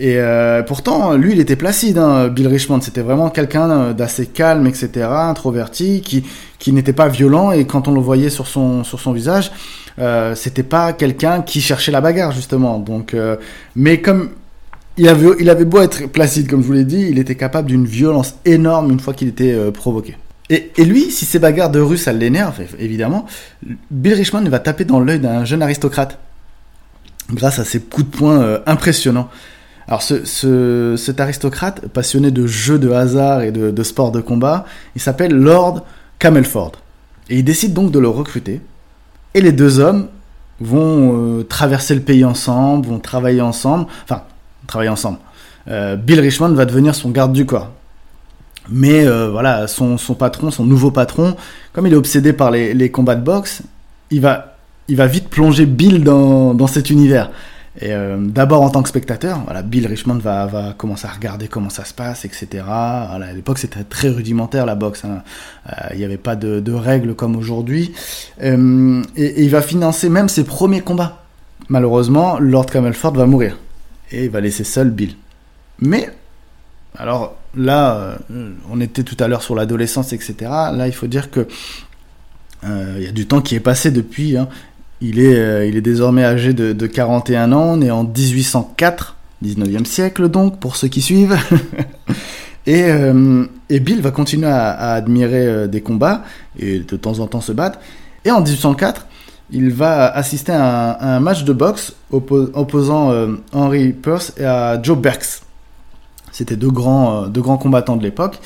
Et 0.00 0.16
euh, 0.16 0.62
pourtant, 0.62 1.14
lui, 1.14 1.32
il 1.32 1.40
était 1.40 1.56
placide, 1.56 1.98
hein, 1.98 2.28
Bill 2.28 2.48
Richmond. 2.48 2.80
C'était 2.80 3.02
vraiment 3.02 3.30
quelqu'un 3.30 3.92
d'assez 3.92 4.26
calme, 4.26 4.66
etc., 4.66 5.06
introverti, 5.10 6.00
qui, 6.00 6.72
n'était 6.72 6.92
pas 6.92 7.08
violent. 7.08 7.52
Et 7.52 7.66
quand 7.66 7.86
on 7.86 7.92
le 7.92 8.00
voyait 8.00 8.30
sur 8.30 8.48
son, 8.48 8.82
visage, 9.12 9.52
euh, 9.98 10.34
c'était 10.34 10.62
pas 10.62 10.94
quelqu'un 10.94 11.42
qui 11.42 11.60
cherchait 11.60 11.92
la 11.92 12.00
bagarre, 12.00 12.32
justement. 12.32 12.78
Donc, 12.78 13.14
euh, 13.14 13.36
mais 13.76 14.00
comme 14.00 14.30
il 14.96 15.08
avait, 15.08 15.64
beau 15.64 15.80
être 15.80 16.06
placide, 16.06 16.48
comme 16.48 16.62
je 16.62 16.66
vous 16.66 16.72
l'ai 16.72 16.84
dit, 16.84 17.06
il 17.10 17.18
était 17.18 17.34
capable 17.34 17.68
d'une 17.68 17.86
violence 17.86 18.34
énorme 18.44 18.90
une 18.90 19.00
fois 19.00 19.14
qu'il 19.14 19.28
était 19.28 19.52
euh, 19.52 19.70
provoqué. 19.70 20.16
Et, 20.50 20.72
lui, 20.84 21.12
si 21.12 21.26
ces 21.26 21.38
bagarres 21.38 21.70
de 21.70 21.78
rue, 21.78 21.96
ça 21.96 22.12
l'énerve, 22.12 22.60
évidemment, 22.78 23.24
Bill 23.90 24.14
Richmond 24.14 24.42
va 24.48 24.58
taper 24.58 24.84
dans 24.84 24.98
l'œil 24.98 25.20
d'un 25.20 25.44
jeune 25.44 25.62
aristocrate 25.62 26.18
grâce 27.32 27.60
à 27.60 27.64
ses 27.64 27.78
coups 27.78 28.10
de 28.10 28.16
poing 28.16 28.40
euh, 28.40 28.58
impressionnants. 28.66 29.28
Alors 29.90 30.02
ce, 30.02 30.94
cet 30.96 31.18
aristocrate 31.18 31.88
passionné 31.88 32.30
de 32.30 32.46
jeux 32.46 32.78
de 32.78 32.92
hasard 32.92 33.42
et 33.42 33.50
de, 33.50 33.82
sports 33.82 34.12
de 34.12 34.20
combat, 34.20 34.64
il 34.94 35.00
s'appelle 35.00 35.34
Lord 35.34 35.84
Camelford. 36.20 36.72
Et 37.28 37.38
il 37.38 37.44
décide 37.44 37.74
donc 37.74 37.90
de 37.90 37.98
le 37.98 38.08
recruter. 38.08 38.60
Et 39.34 39.40
les 39.40 39.50
deux 39.50 39.80
hommes 39.80 40.06
vont 40.60 41.38
euh, 41.40 41.42
traverser 41.42 41.96
le 41.96 42.02
pays 42.02 42.24
ensemble, 42.24 42.86
vont 42.86 43.00
travailler 43.00 43.40
ensemble. 43.40 43.86
Enfin, 44.04 44.22
travailler 44.68 44.90
ensemble. 44.90 45.18
Euh, 45.66 45.96
Bill 45.96 46.20
Richmond 46.20 46.54
va 46.54 46.66
devenir 46.66 46.94
son 46.94 47.10
garde 47.10 47.32
du 47.32 47.44
corps. 47.44 47.70
Mais 48.68 49.04
euh, 49.04 49.28
voilà, 49.28 49.66
son, 49.66 49.98
son, 49.98 50.14
patron, 50.14 50.52
son 50.52 50.64
nouveau 50.64 50.92
patron, 50.92 51.36
comme 51.72 51.88
il 51.88 51.92
est 51.92 51.96
obsédé 51.96 52.32
par 52.32 52.52
les, 52.52 52.74
les 52.74 52.92
combats 52.92 53.16
de 53.16 53.24
boxe, 53.24 53.62
il 54.12 54.20
va, 54.20 54.56
il 54.86 54.94
va 54.94 55.08
vite 55.08 55.28
plonger 55.28 55.66
Bill 55.66 56.04
dans, 56.04 56.54
dans 56.54 56.68
cet 56.68 56.90
univers. 56.90 57.30
Euh, 57.82 58.16
d'abord 58.18 58.62
en 58.62 58.70
tant 58.70 58.82
que 58.82 58.88
spectateur, 58.88 59.40
Bill 59.64 59.86
Richmond 59.86 60.18
va, 60.18 60.74
commencer 60.76 61.06
à 61.06 61.10
regarder 61.10 61.46
comment 61.46 61.70
ça 61.70 61.84
se 61.84 61.94
passe, 61.94 62.24
etc. 62.24 62.64
À 62.68 63.18
l'époque, 63.34 63.58
c'était 63.58 63.84
très 63.84 64.08
rudimentaire 64.08 64.66
la 64.66 64.74
boxe. 64.74 65.04
Hein. 65.04 65.22
Euh, 65.68 65.72
il 65.92 65.98
n'y 65.98 66.04
avait 66.04 66.16
pas 66.16 66.36
de, 66.36 66.72
règles 66.72 67.14
comme 67.14 67.36
aujourd'hui. 67.36 67.92
Euh, 68.42 69.02
et, 69.16 69.24
et, 69.24 69.42
il 69.44 69.50
va 69.50 69.62
financer 69.62 70.08
même 70.08 70.28
ses 70.28 70.44
premiers 70.44 70.80
combats. 70.80 71.22
Malheureusement, 71.68 72.38
Lord 72.40 72.66
Camelford 72.66 73.14
va 73.14 73.26
mourir 73.26 73.56
et 74.10 74.24
il 74.24 74.30
va 74.30 74.40
laisser 74.40 74.64
seul 74.64 74.90
Bill. 74.90 75.14
Mais 75.78 76.10
alors 76.96 77.36
là, 77.54 78.18
on 78.70 78.80
était 78.80 79.04
tout 79.04 79.16
à 79.20 79.28
l'heure 79.28 79.42
sur 79.42 79.54
l'adolescence, 79.54 80.12
etc. 80.12 80.34
Là, 80.40 80.88
il 80.88 80.92
faut 80.92 81.06
dire 81.06 81.30
que 81.30 81.46
il 82.64 83.02
y 83.02 83.06
a 83.06 83.12
du 83.12 83.26
temps 83.26 83.40
qui 83.40 83.54
est 83.54 83.60
passé 83.60 83.92
depuis. 83.92 84.36
Hein. 84.36 84.48
Il 85.02 85.18
est, 85.18 85.34
euh, 85.34 85.66
il 85.66 85.76
est 85.76 85.80
désormais 85.80 86.24
âgé 86.24 86.52
de, 86.52 86.72
de, 86.72 86.86
41 86.86 87.52
ans, 87.52 87.78
né 87.78 87.90
en 87.90 88.04
1804, 88.04 89.16
19e 89.42 89.86
siècle 89.86 90.28
donc, 90.28 90.60
pour 90.60 90.76
ceux 90.76 90.88
qui 90.88 91.00
suivent. 91.00 91.38
et, 92.66 92.84
euh, 92.84 93.46
et, 93.70 93.80
Bill 93.80 94.02
va 94.02 94.10
continuer 94.10 94.48
à, 94.48 94.92
admirer 94.92 95.46
euh, 95.46 95.66
des 95.66 95.80
combats 95.80 96.22
et 96.58 96.80
de 96.80 96.96
temps 96.96 97.18
en 97.20 97.26
temps 97.26 97.40
se 97.40 97.52
battre. 97.52 97.78
Et 98.26 98.30
en 98.30 98.42
1804, 98.42 99.06
il 99.52 99.70
va 99.70 100.06
assister 100.06 100.52
à 100.52 101.16
un, 101.16 101.20
match 101.20 101.44
de 101.44 101.54
boxe 101.54 101.94
opposant 102.12 103.12
Henry 103.52 103.92
Peirce 103.92 104.34
et 104.36 104.44
à 104.44 104.80
Joe 104.80 104.98
Berks. 104.98 105.40
C'était 106.30 106.54
deux 106.54 106.70
grands, 106.70 107.26
deux 107.26 107.40
grands 107.40 107.56
combattants 107.56 107.96
de 107.96 108.02
l'époque. 108.02 108.38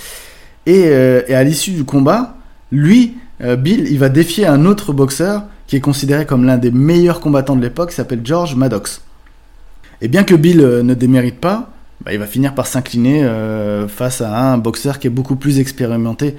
Et, 0.64 0.84
et, 0.84 1.34
à 1.34 1.44
l'issue 1.44 1.72
du 1.72 1.84
combat, 1.84 2.36
lui, 2.72 3.18
Bill, 3.40 3.86
il 3.90 3.98
va 3.98 4.08
défier 4.08 4.46
un 4.46 4.64
autre 4.64 4.94
boxeur 4.94 5.42
qui 5.66 5.76
est 5.76 5.80
considéré 5.80 6.26
comme 6.26 6.44
l'un 6.44 6.58
des 6.58 6.70
meilleurs 6.70 7.20
combattants 7.20 7.56
de 7.56 7.62
l'époque, 7.62 7.92
s'appelle 7.92 8.20
George 8.24 8.54
Maddox. 8.56 9.02
Et 10.00 10.08
bien 10.08 10.24
que 10.24 10.34
Bill 10.34 10.60
euh, 10.60 10.82
ne 10.82 10.94
démérite 10.94 11.40
pas, 11.40 11.70
bah, 12.04 12.12
il 12.12 12.18
va 12.18 12.26
finir 12.26 12.54
par 12.54 12.66
s'incliner 12.66 13.24
euh, 13.24 13.88
face 13.88 14.20
à 14.20 14.52
un 14.52 14.58
boxeur 14.58 14.98
qui 14.98 15.06
est 15.06 15.10
beaucoup 15.10 15.36
plus 15.36 15.58
expérimenté. 15.58 16.36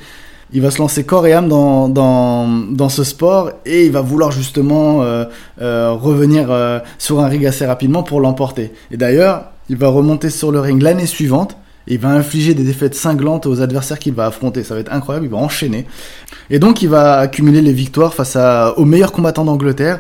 Il 0.54 0.62
va 0.62 0.70
se 0.70 0.78
lancer 0.78 1.04
corps 1.04 1.26
et 1.26 1.34
âme 1.34 1.50
dans, 1.50 2.90
ce 2.90 3.04
sport 3.04 3.52
et 3.66 3.88
il 3.88 3.92
va 3.92 4.02
vouloir 4.02 4.32
justement 4.32 5.02
euh, 5.02 5.26
revenir 5.58 6.56
sur 7.00 7.20
un 7.20 7.28
ring 7.28 7.46
assez 7.48 7.66
rapidement 7.66 8.04
pour 8.04 8.22
l'emporter. 8.22 8.72
Et 8.92 8.98
d'ailleurs, 8.98 9.46
il 9.70 9.78
va 9.78 9.88
remonter 9.88 10.30
sur 10.30 10.52
le 10.52 10.60
ring 10.60 10.82
l'année 10.84 11.08
suivante 11.08 11.58
il 11.88 12.00
va 12.00 12.10
infliger 12.10 12.54
des 12.54 12.64
défaites 12.64 12.96
cinglantes 12.96 13.46
aux 13.46 13.62
adversaires 13.62 14.00
qu'il 14.00 14.14
va 14.14 14.26
affronter. 14.26 14.64
Ça 14.64 14.74
va 14.74 14.80
être 14.80 14.92
incroyable, 14.92 15.28
il 15.28 15.32
va 15.32 15.38
enchaîner. 15.38 15.86
Et 16.50 16.60
donc 16.60 16.82
il 16.82 16.90
va 16.90 17.18
accumuler 17.20 17.62
les 17.62 17.74
victoires 17.74 18.14
face 18.14 18.38
aux 18.78 18.86
meilleurs 18.86 19.12
combattants 19.12 19.46
d'Angleterre. 19.46 20.00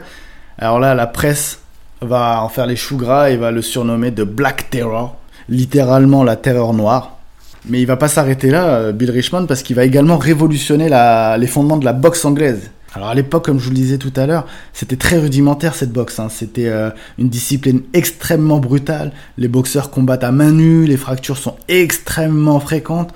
Alors 0.57 0.79
là, 0.79 0.95
la 0.95 1.07
presse 1.07 1.59
va 2.01 2.41
en 2.41 2.49
faire 2.49 2.65
les 2.65 2.75
choux 2.75 2.97
gras 2.97 3.29
et 3.29 3.37
va 3.37 3.51
le 3.51 3.61
surnommer 3.61 4.11
de 4.11 4.23
Black 4.23 4.69
Terror, 4.69 5.17
littéralement 5.49 6.23
la 6.23 6.35
terreur 6.35 6.73
noire. 6.73 7.17
Mais 7.67 7.81
il 7.81 7.85
va 7.85 7.97
pas 7.97 8.07
s'arrêter 8.07 8.51
là, 8.51 8.65
euh, 8.67 8.91
Bill 8.91 9.09
Richmond, 9.09 9.47
parce 9.47 9.63
qu'il 9.63 9.75
va 9.75 9.85
également 9.85 10.17
révolutionner 10.17 10.89
les 11.37 11.47
fondements 11.47 11.77
de 11.77 11.85
la 11.85 11.93
boxe 11.93 12.23
anglaise. 12.25 12.71
Alors 12.95 13.09
à 13.09 13.13
l'époque, 13.13 13.43
comme 13.43 13.59
je 13.59 13.65
vous 13.65 13.71
le 13.71 13.75
disais 13.75 13.97
tout 13.97 14.13
à 14.15 14.25
l'heure, 14.25 14.47
c'était 14.71 14.95
très 14.95 15.17
rudimentaire 15.17 15.75
cette 15.75 15.91
boxe. 15.91 16.17
Hein. 16.17 16.29
C'était 16.29 16.69
euh, 16.69 16.89
une 17.17 17.27
discipline 17.27 17.81
extrêmement 17.93 18.59
brutale. 18.59 19.11
Les 19.37 19.49
boxeurs 19.49 19.91
combattent 19.91 20.23
à 20.23 20.31
main 20.31 20.51
nue, 20.51 20.85
les 20.85 20.95
fractures 20.95 21.37
sont 21.37 21.55
extrêmement 21.67 22.61
fréquentes. 22.61 23.13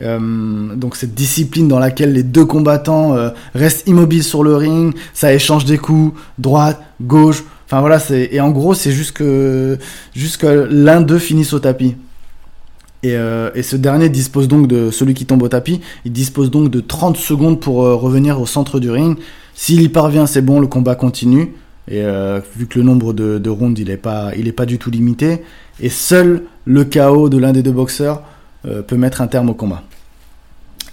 Euh, 0.00 0.74
donc 0.74 0.96
cette 0.96 1.14
discipline 1.14 1.68
dans 1.68 1.78
laquelle 1.78 2.14
les 2.14 2.22
deux 2.22 2.46
combattants 2.46 3.14
euh, 3.14 3.28
restent 3.54 3.86
immobiles 3.86 4.24
sur 4.24 4.42
le 4.42 4.56
ring, 4.56 4.94
ça 5.12 5.34
échange 5.34 5.66
des 5.66 5.76
coups, 5.76 6.18
droite, 6.38 6.82
gauche. 7.02 7.44
Enfin 7.66 7.80
voilà, 7.80 7.98
et 8.10 8.40
en 8.40 8.50
gros 8.50 8.72
c'est 8.72 8.92
juste 8.92 9.12
que 9.12 9.78
que 10.38 10.68
l'un 10.70 11.02
d'eux 11.02 11.18
finisse 11.18 11.52
au 11.52 11.58
tapis. 11.58 11.96
Et, 13.04 13.16
euh, 13.16 13.50
et, 13.56 13.62
ce 13.62 13.74
dernier 13.74 14.08
dispose 14.08 14.46
donc 14.46 14.68
de 14.68 14.92
celui 14.92 15.14
qui 15.14 15.26
tombe 15.26 15.42
au 15.42 15.48
tapis, 15.48 15.80
il 16.04 16.12
dispose 16.12 16.52
donc 16.52 16.70
de 16.70 16.78
30 16.78 17.16
secondes 17.16 17.58
pour 17.58 17.84
euh, 17.84 17.96
revenir 17.96 18.40
au 18.40 18.46
centre 18.46 18.78
du 18.78 18.92
ring. 18.92 19.18
S'il 19.54 19.82
y 19.82 19.88
parvient, 19.88 20.26
c'est 20.26 20.42
bon, 20.42 20.60
le 20.60 20.68
combat 20.68 20.94
continue. 20.94 21.52
Et 21.88 22.02
euh, 22.04 22.40
vu 22.56 22.68
que 22.68 22.78
le 22.78 22.84
nombre 22.84 23.12
de, 23.12 23.38
de 23.38 23.50
rounds 23.50 23.80
il 23.80 23.90
est 23.90 23.96
pas, 23.96 24.30
pas 24.56 24.66
du 24.66 24.78
tout 24.78 24.90
limité, 24.90 25.42
et 25.80 25.88
seul 25.88 26.44
le 26.64 26.84
chaos 26.84 27.28
de 27.28 27.38
l'un 27.38 27.52
des 27.52 27.62
deux 27.62 27.72
boxeurs 27.72 28.22
peut 28.86 28.96
mettre 28.96 29.20
un 29.20 29.26
terme 29.26 29.50
au 29.50 29.54
combat. 29.54 29.82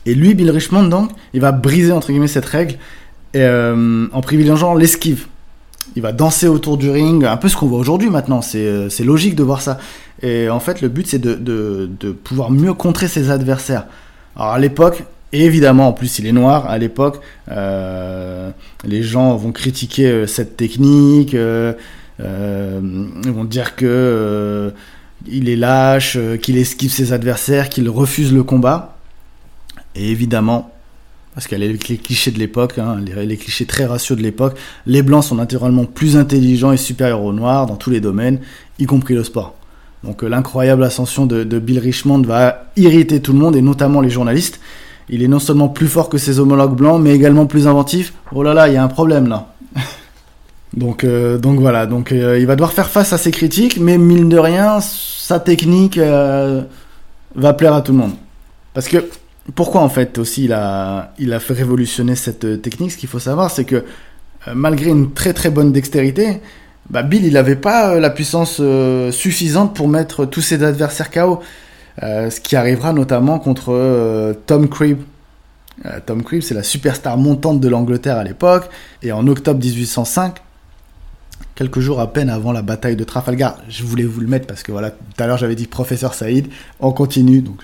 Et 0.08 0.16
lui, 0.16 0.34
Bill 0.34 0.50
Richmond, 0.50 0.86
donc, 0.88 1.12
il 1.36 1.42
va 1.42 1.52
briser 1.52 1.92
entre 1.92 2.08
guillemets 2.08 2.28
cette 2.28 2.46
règle 2.46 2.78
en 3.36 4.22
privilégiant 4.24 4.74
l'esquive. 4.74 5.28
Il 5.96 6.02
va 6.02 6.12
danser 6.12 6.48
autour 6.48 6.78
du 6.78 6.90
ring, 6.90 7.24
un 7.24 7.38
peu 7.38 7.50
ce 7.50 7.56
qu'on 7.56 7.68
voit 7.68 7.78
aujourd'hui 7.78 8.10
maintenant, 8.10 8.42
c'est 8.42 9.04
logique 9.04 9.36
de 9.36 9.44
voir 9.44 9.62
ça. 9.62 9.78
Et 10.22 10.50
en 10.50 10.60
fait, 10.60 10.82
le 10.82 10.90
but, 10.90 11.08
c'est 11.08 11.20
de, 11.20 12.12
pouvoir 12.24 12.52
mieux 12.52 12.74
contrer 12.74 13.08
ses 13.08 13.30
adversaires. 13.30 13.86
Alors 14.36 14.54
à 14.54 14.60
l'époque, 14.60 15.04
évidemment, 15.32 15.90
en 15.90 15.94
plus, 15.94 16.20
il 16.20 16.28
est 16.28 16.32
noir, 16.32 16.70
à 16.70 16.78
l'époque, 16.78 17.20
euh, 17.50 18.52
les 18.84 19.04
gens 19.04 19.36
vont 19.36 19.52
critiquer 19.52 20.08
euh, 20.08 20.28
cette 20.28 20.58
technique, 20.58 21.34
euh, 21.34 21.74
vont 22.20 23.46
dire 23.46 23.76
que 23.76 24.74
il 25.28 25.50
est 25.50 25.58
lâche, 25.58 26.18
qu'il 26.42 26.58
esquive 26.58 26.92
ses 26.92 27.12
adversaires, 27.12 27.70
qu'il 27.70 27.90
refuse 27.90 28.34
le 28.34 28.44
combat. 28.44 28.96
Et 29.96 30.12
évidemment, 30.12 30.72
parce 31.34 31.48
qu'elle 31.48 31.64
est 31.64 31.68
les 31.90 31.98
clichés 31.98 32.32
de 32.32 32.40
l'époque, 32.40 32.78
hein, 32.78 32.98
les, 33.06 33.26
les, 33.26 33.38
clichés 33.38 33.66
très 33.66 33.86
ratios 33.86 34.18
de 34.18 34.24
l'époque, 34.24 34.58
les 34.86 35.02
blancs 35.02 35.26
sont 35.26 35.36
naturellement 35.36 35.86
plus 35.86 36.16
intelligents 36.16 36.72
et 36.72 36.78
supérieurs 36.78 37.24
aux 37.24 37.34
noirs 37.34 37.66
dans 37.66 37.76
tous 37.76 37.90
les 37.90 38.00
domaines, 38.00 38.40
y 38.80 38.86
compris 38.86 39.14
le 39.14 39.24
sport. 39.24 39.59
Donc 40.04 40.24
euh, 40.24 40.30
l'incroyable 40.30 40.84
ascension 40.84 41.26
de, 41.26 41.44
Bill 41.60 41.80
Richmond 41.80 42.22
va 42.22 42.66
irriter 42.76 43.22
tout 43.22 43.34
le 43.34 43.40
monde 43.40 43.56
et 43.56 43.62
notamment 43.62 44.02
les 44.02 44.10
journalistes. 44.10 44.60
Il 45.10 45.24
est 45.24 45.28
non 45.28 45.40
seulement 45.40 45.70
plus 45.70 45.88
fort 45.88 46.10
que 46.10 46.18
ses 46.18 46.40
homologues 46.40 46.76
blancs, 46.76 47.02
mais 47.02 47.14
également 47.16 47.46
plus 47.46 47.68
inventif. 47.68 48.14
Oh 48.34 48.44
là 48.44 48.54
là, 48.54 48.68
il 48.68 48.76
y 48.76 48.78
a 48.78 48.84
un 48.84 48.88
problème 48.88 49.28
là. 49.28 49.48
donc, 50.74 51.04
euh, 51.04 51.38
donc 51.38 51.60
voilà, 51.60 51.86
donc 51.88 52.12
euh, 52.12 52.40
il 52.40 52.46
va 52.46 52.56
devoir 52.56 52.74
faire 52.74 52.90
face 52.90 53.12
à 53.12 53.18
ces 53.18 53.32
critiques, 53.32 53.80
mais 53.80 53.98
mine 53.98 54.30
de 54.30 54.38
rien, 54.38 54.80
sa 54.82 55.40
technique 55.40 55.98
va 55.98 57.54
plaire 57.54 57.74
à 57.74 57.82
tout 57.82 57.92
le 57.92 57.98
monde. 57.98 58.14
Parce 58.74 58.88
que 58.88 59.10
pourquoi 59.56 59.82
en 59.82 59.90
fait 59.90 60.20
aussi 60.20 60.46
il 60.46 60.54
a, 60.54 61.14
il 61.18 61.34
a 61.34 61.40
fait 61.40 61.54
révolutionner 61.54 62.16
cette 62.16 62.62
technique? 62.62 62.92
Ce 62.92 62.98
qu'il 62.98 63.10
faut 63.10 63.20
savoir, 63.20 63.50
c'est 63.50 63.66
que 63.66 63.84
malgré 64.54 64.92
une 64.92 65.12
très 65.12 65.34
très 65.34 65.50
bonne 65.50 65.72
dextérité, 65.72 66.40
bah 66.90 67.04
Bill, 67.04 67.24
il 67.26 67.34
n'avait 67.34 67.56
pas 67.56 67.92
euh, 67.92 68.00
la 68.00 68.10
puissance 68.10 68.58
euh, 68.60 69.12
suffisante 69.12 69.76
pour 69.76 69.88
mettre 69.88 70.26
tous 70.26 70.42
ses 70.42 70.64
adversaires 70.64 71.12
KO. 71.12 71.40
Euh, 72.02 72.30
ce 72.30 72.40
qui 72.40 72.56
arrivera 72.56 72.94
notamment 72.94 73.40
contre 73.40 74.36
Tom 74.46 74.70
Cribb. 74.70 75.00
Tom 76.06 76.24
Cribb, 76.24 76.42
c'est 76.42 76.54
la 76.54 76.64
superstar 76.64 77.18
montante 77.18 77.62
de 77.62 77.70
l'Angleterre 77.70 78.18
à 78.18 78.24
l'époque. 78.24 78.70
Et 79.02 79.12
en 79.12 79.28
octobre 79.28 79.60
1805, 79.64 80.36
quelques 81.56 81.80
jours 81.80 82.00
à 82.00 82.12
peine 82.12 82.30
avant 82.30 82.52
la 82.52 82.62
bataille 82.62 82.96
de 82.96 83.04
Trafalgar, 83.04 83.58
je 83.70 83.84
voulais 83.84 84.04
vous 84.04 84.20
le 84.20 84.28
mettre 84.28 84.46
parce 84.46 84.64
que 84.64 84.72
voilà, 84.72 84.92
tout 84.92 85.24
à 85.24 85.28
l'heure 85.28 85.38
j'avais 85.38 85.56
dit 85.56 85.68
professeur 85.68 86.14
Saïd. 86.14 86.48
On 86.80 86.92
continue, 86.92 87.42
donc 87.42 87.62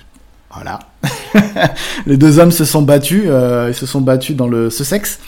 voilà. 0.50 0.78
Les 2.06 2.16
deux 2.16 2.38
hommes 2.38 2.52
se 2.52 2.64
sont 2.64 2.82
battus. 2.82 3.24
ils 3.24 3.74
se 3.74 3.86
sont 3.86 4.00
battus 4.00 4.36
dans 4.36 4.48
le 4.48 4.70
Sussex. 4.70 5.18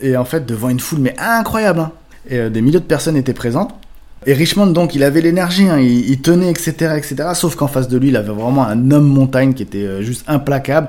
Et 0.00 0.16
en 0.16 0.24
fait, 0.24 0.46
devant 0.46 0.68
une 0.68 0.80
foule 0.80 1.00
mais 1.00 1.14
incroyable. 1.18 1.80
Hein 1.80 1.92
et 2.28 2.38
euh, 2.38 2.50
des 2.50 2.60
milliers 2.60 2.80
de 2.80 2.84
personnes 2.84 3.16
étaient 3.16 3.32
présentes. 3.32 3.74
Et 4.24 4.34
Richmond, 4.34 4.68
donc, 4.68 4.94
il 4.94 5.02
avait 5.02 5.20
l'énergie, 5.20 5.68
hein, 5.68 5.80
il, 5.80 6.20
tenait, 6.20 6.48
etc., 6.48 6.94
etc. 6.96 7.30
Sauf 7.34 7.56
qu'en 7.56 7.66
face 7.66 7.88
de 7.88 7.98
lui, 7.98 8.08
il 8.08 8.16
avait 8.16 8.32
vraiment 8.32 8.64
un 8.64 8.90
homme 8.92 9.08
montagne 9.08 9.52
qui 9.52 9.64
était 9.64 9.78
euh, 9.78 10.02
juste 10.02 10.24
implacable 10.28 10.88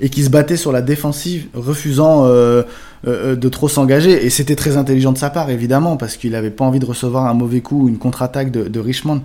et 0.00 0.08
qui 0.08 0.24
se 0.24 0.30
battait 0.30 0.56
sur 0.56 0.72
la 0.72 0.80
défensive, 0.80 1.48
refusant 1.52 2.24
euh, 2.24 2.62
de 3.04 3.48
trop 3.50 3.68
s'engager. 3.68 4.24
Et 4.24 4.30
c'était 4.30 4.56
très 4.56 4.78
intelligent 4.78 5.12
de 5.12 5.18
sa 5.18 5.28
part, 5.28 5.50
évidemment, 5.50 5.98
parce 5.98 6.16
qu'il 6.16 6.30
n'avait 6.30 6.50
pas 6.50 6.64
envie 6.64 6.78
de 6.78 6.86
recevoir 6.86 7.26
un 7.26 7.34
mauvais 7.34 7.60
coup 7.60 7.84
ou 7.84 7.88
une 7.88 7.98
contre-attaque 7.98 8.50
de, 8.50 8.80
Richmond. 8.80 9.20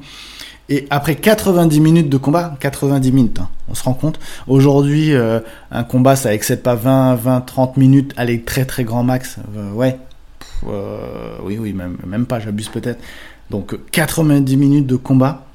Et 0.68 0.86
après 0.90 1.16
90 1.16 1.80
minutes 1.80 2.10
de 2.10 2.18
combat, 2.18 2.58
90 2.60 3.12
minutes, 3.14 3.40
hein, 3.40 3.48
on 3.70 3.74
se 3.74 3.84
rend 3.84 3.94
compte. 3.94 4.20
Aujourd'hui, 4.48 5.14
un 5.14 5.84
combat, 5.86 6.18
ça 6.18 6.34
excède 6.34 6.62
pas 6.62 6.76
20, 6.76 7.16
20, 7.16 7.42
30 7.42 7.78
minutes, 7.78 8.14
allez, 8.18 8.42
très 8.42 8.66
très 8.66 8.84
grand 8.84 9.04
max. 9.04 9.38
ouais, 9.76 9.98
euh, 10.70 11.38
oui, 11.44 11.58
oui, 11.60 11.74
même, 11.74 11.98
même 12.06 12.26
pas, 12.26 12.40
j'abuse 12.40 12.70
peut-être. 12.70 13.00
Donc 13.50 13.78
90 13.92 14.58
minutes 14.58 14.88
de 14.88 14.96
combat. 14.96 15.46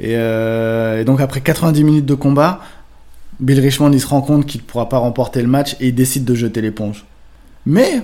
Et, 0.00 0.14
euh, 0.16 1.04
donc 1.04 1.20
après 1.20 1.40
90 1.40 1.84
minutes 1.84 2.06
de 2.06 2.14
combat, 2.14 2.60
Bill 3.40 3.60
Richmond 3.60 3.92
il 3.92 4.00
se 4.00 4.06
rend 4.06 4.20
compte 4.20 4.46
qu'il 4.46 4.60
ne 4.60 4.66
pourra 4.66 4.88
pas 4.88 4.98
remporter 4.98 5.40
le 5.40 5.48
match 5.48 5.76
et 5.80 5.88
il 5.88 5.94
décide 5.94 6.24
de 6.24 6.34
jeter 6.34 6.60
l'éponge. 6.60 7.04
Mais 7.66 8.02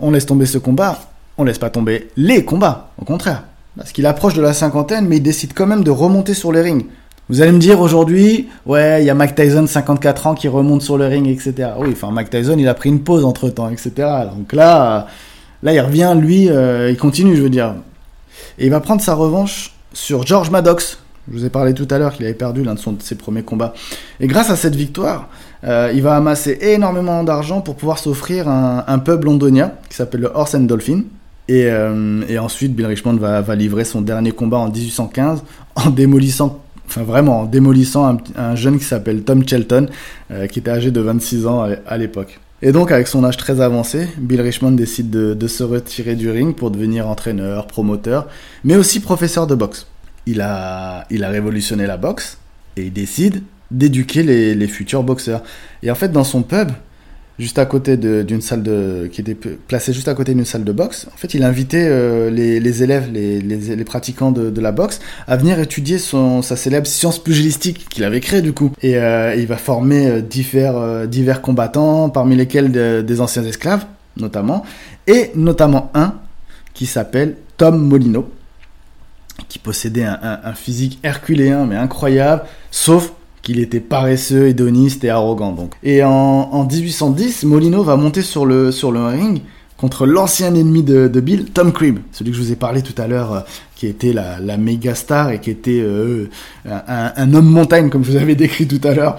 on 0.00 0.10
laisse 0.10 0.26
tomber 0.26 0.46
ce 0.46 0.58
combat, 0.58 0.98
on 1.38 1.44
laisse 1.44 1.58
pas 1.58 1.70
tomber 1.70 2.08
les 2.16 2.44
combats, 2.44 2.90
au 3.00 3.04
contraire. 3.04 3.44
Parce 3.76 3.92
qu'il 3.92 4.06
approche 4.06 4.34
de 4.34 4.42
la 4.42 4.52
cinquantaine, 4.52 5.06
mais 5.06 5.18
il 5.18 5.22
décide 5.22 5.52
quand 5.54 5.66
même 5.66 5.84
de 5.84 5.90
remonter 5.90 6.34
sur 6.34 6.52
les 6.52 6.60
rings. 6.60 6.84
Vous 7.30 7.40
allez 7.40 7.52
me 7.52 7.58
dire 7.58 7.80
aujourd'hui, 7.80 8.48
ouais, 8.66 9.02
il 9.02 9.06
y 9.06 9.10
a 9.10 9.14
Mike 9.14 9.36
Tyson, 9.36 9.64
54 9.64 10.26
ans, 10.26 10.34
qui 10.34 10.48
remonte 10.48 10.82
sur 10.82 10.98
le 10.98 11.06
ring, 11.06 11.28
etc. 11.28 11.70
Oui, 11.78 11.90
enfin, 11.92 12.10
Mike 12.10 12.28
Tyson, 12.28 12.56
il 12.58 12.66
a 12.66 12.74
pris 12.74 12.88
une 12.88 13.04
pause 13.04 13.24
entre 13.24 13.48
temps, 13.50 13.70
etc. 13.70 13.92
Donc 14.36 14.52
là, 14.52 15.06
Là, 15.62 15.74
il 15.74 15.80
revient, 15.80 16.14
lui, 16.18 16.48
euh, 16.48 16.90
il 16.90 16.96
continue, 16.96 17.36
je 17.36 17.42
veux 17.42 17.50
dire. 17.50 17.74
Et 18.58 18.66
il 18.66 18.70
va 18.70 18.80
prendre 18.80 19.02
sa 19.02 19.14
revanche 19.14 19.74
sur 19.92 20.26
George 20.26 20.50
Maddox. 20.50 20.98
Je 21.30 21.38
vous 21.38 21.44
ai 21.44 21.50
parlé 21.50 21.74
tout 21.74 21.86
à 21.90 21.98
l'heure 21.98 22.12
qu'il 22.12 22.24
avait 22.24 22.34
perdu 22.34 22.64
l'un 22.64 22.74
de, 22.74 22.80
ses 23.00 23.14
premiers 23.14 23.42
combats. 23.42 23.74
Et 24.20 24.26
grâce 24.26 24.50
à 24.50 24.56
cette 24.56 24.74
victoire, 24.74 25.28
euh, 25.64 25.92
il 25.94 26.02
va 26.02 26.16
amasser 26.16 26.58
énormément 26.60 27.22
d'argent 27.22 27.60
pour 27.60 27.76
pouvoir 27.76 27.98
s'offrir 27.98 28.48
un, 28.48 28.84
un, 28.86 28.98
pub 28.98 29.24
londonien 29.24 29.72
qui 29.88 29.96
s'appelle 29.96 30.22
le 30.22 30.30
Horse 30.34 30.54
and 30.54 30.60
Dolphin. 30.60 31.02
Et, 31.50 31.66
euh, 31.66 32.38
ensuite, 32.40 32.74
Bill 32.74 32.86
Richmond 32.86 33.16
va, 33.16 33.54
livrer 33.54 33.84
son 33.84 34.00
dernier 34.00 34.30
combat 34.30 34.58
en 34.58 34.70
1815 34.70 35.42
en 35.74 35.90
démolissant, 35.90 36.60
enfin 36.86 37.02
vraiment 37.02 37.40
en 37.40 37.44
démolissant 37.44 38.06
un, 38.06 38.18
un 38.36 38.54
jeune 38.54 38.78
qui 38.78 38.84
s'appelle 38.84 39.22
Tom 39.22 39.46
Shelton, 39.46 39.88
euh, 40.30 40.46
qui 40.46 40.60
était 40.60 40.70
âgé 40.70 40.90
de 40.92 41.00
26 41.00 41.46
ans 41.46 41.66
à 41.86 41.98
l'époque. 41.98 42.38
Et 42.62 42.72
donc, 42.72 42.92
avec 42.92 43.06
son 43.06 43.24
âge 43.24 43.38
très 43.38 43.62
avancé, 43.62 44.08
Bill 44.18 44.42
Richmond 44.42 44.72
décide 44.72 45.08
de, 45.10 45.46
se 45.46 45.62
retirer 45.62 46.14
du 46.14 46.30
ring 46.30 46.54
pour 46.54 46.70
devenir 46.70 47.08
entraîneur, 47.08 47.66
promoteur, 47.66 48.28
mais 48.64 48.76
aussi 48.76 49.00
professeur 49.00 49.46
de 49.46 49.54
boxe. 49.54 49.86
Il 50.26 50.42
a, 50.42 51.06
il 51.10 51.24
a 51.24 51.30
révolutionné 51.30 51.86
la 51.86 51.96
boxe 51.96 52.38
et 52.76 52.82
il 52.82 52.92
décide 52.92 53.42
d'éduquer 53.70 54.22
les, 54.22 54.68
futurs 54.68 55.02
boxeurs. 55.02 55.42
Et 55.82 55.90
en 55.90 55.94
fait, 55.94 56.12
dans 56.12 56.24
son 56.24 56.42
pub, 56.42 56.70
juste 57.40 57.58
à 57.58 57.64
côté 57.64 57.96
d'une 57.96 58.40
salle 58.42 58.62
de 58.62 59.08
qui 59.10 59.22
était 59.22 59.36
juste 59.88 60.08
à 60.08 60.14
côté 60.14 60.34
d'une 60.34 60.44
salle 60.44 60.64
de 60.64 60.72
boxe. 60.72 61.08
En 61.12 61.16
fait, 61.16 61.34
il 61.34 61.42
invitait 61.42 61.88
euh, 61.88 62.30
les, 62.30 62.82
élèves, 62.82 63.10
les, 63.12 63.40
les, 63.40 63.84
pratiquants 63.84 64.30
de, 64.30 64.50
de, 64.50 64.60
la 64.60 64.72
boxe, 64.72 65.00
à 65.26 65.36
venir 65.36 65.58
étudier 65.58 65.98
son, 65.98 66.42
sa 66.42 66.54
célèbre 66.54 66.86
science 66.86 67.18
pugilistique 67.18 67.88
qu'il 67.88 68.04
avait 68.04 68.20
créée 68.20 68.42
du 68.42 68.52
coup. 68.52 68.70
Et 68.82 68.96
euh, 68.96 69.34
il 69.34 69.46
va 69.46 69.56
former 69.56 70.06
euh, 70.06 70.20
divers, 70.20 70.76
euh, 70.76 71.06
divers 71.06 71.40
combattants, 71.40 72.10
parmi 72.10 72.36
lesquels 72.36 72.70
de, 72.70 73.00
des 73.00 73.20
anciens 73.20 73.44
esclaves, 73.44 73.86
notamment, 74.18 74.62
et 75.06 75.30
notamment 75.34 75.90
un 75.94 76.14
qui 76.74 76.86
s'appelle 76.86 77.36
Tom 77.56 77.78
Molino, 77.78 78.30
qui 79.48 79.58
possédait 79.58 80.04
un, 80.04 80.18
un, 80.22 80.40
un 80.44 80.52
physique 80.52 80.98
herculéen 81.02 81.66
mais 81.66 81.76
incroyable, 81.76 82.44
sauf 82.70 83.12
qu'il 83.42 83.60
était 83.60 83.80
paresseux, 83.80 84.48
hédoniste 84.48 85.04
et 85.04 85.10
arrogant. 85.10 85.52
Donc. 85.52 85.74
Et 85.82 86.02
en, 86.02 86.10
en, 86.10 86.64
1810, 86.64 87.44
Molino 87.44 87.82
va 87.82 87.96
monter 87.96 88.22
sur 88.22 88.46
le, 88.46 88.72
sur 88.72 88.92
le 88.92 89.04
ring 89.04 89.42
contre 89.76 90.06
l'ancien 90.06 90.54
ennemi 90.54 90.82
de, 90.82 91.08
de, 91.08 91.20
Bill, 91.20 91.46
Tom 91.46 91.72
Cribb, 91.72 92.00
celui 92.12 92.32
que 92.32 92.36
je 92.36 92.42
vous 92.42 92.52
ai 92.52 92.56
parlé 92.56 92.82
tout 92.82 93.00
à 93.00 93.06
l'heure, 93.06 93.32
euh, 93.32 93.40
qui 93.74 93.86
était 93.86 94.12
la, 94.12 94.38
la, 94.38 94.58
méga 94.58 94.94
star 94.94 95.30
et 95.30 95.40
qui 95.40 95.50
était 95.50 95.80
euh, 95.80 96.28
un, 96.66 97.12
un, 97.16 97.34
homme 97.34 97.48
montagne, 97.48 97.88
comme 97.88 98.04
je 98.04 98.10
vous 98.10 98.18
avais 98.18 98.34
décrit 98.34 98.68
tout 98.68 98.86
à 98.86 98.92
l'heure, 98.92 99.16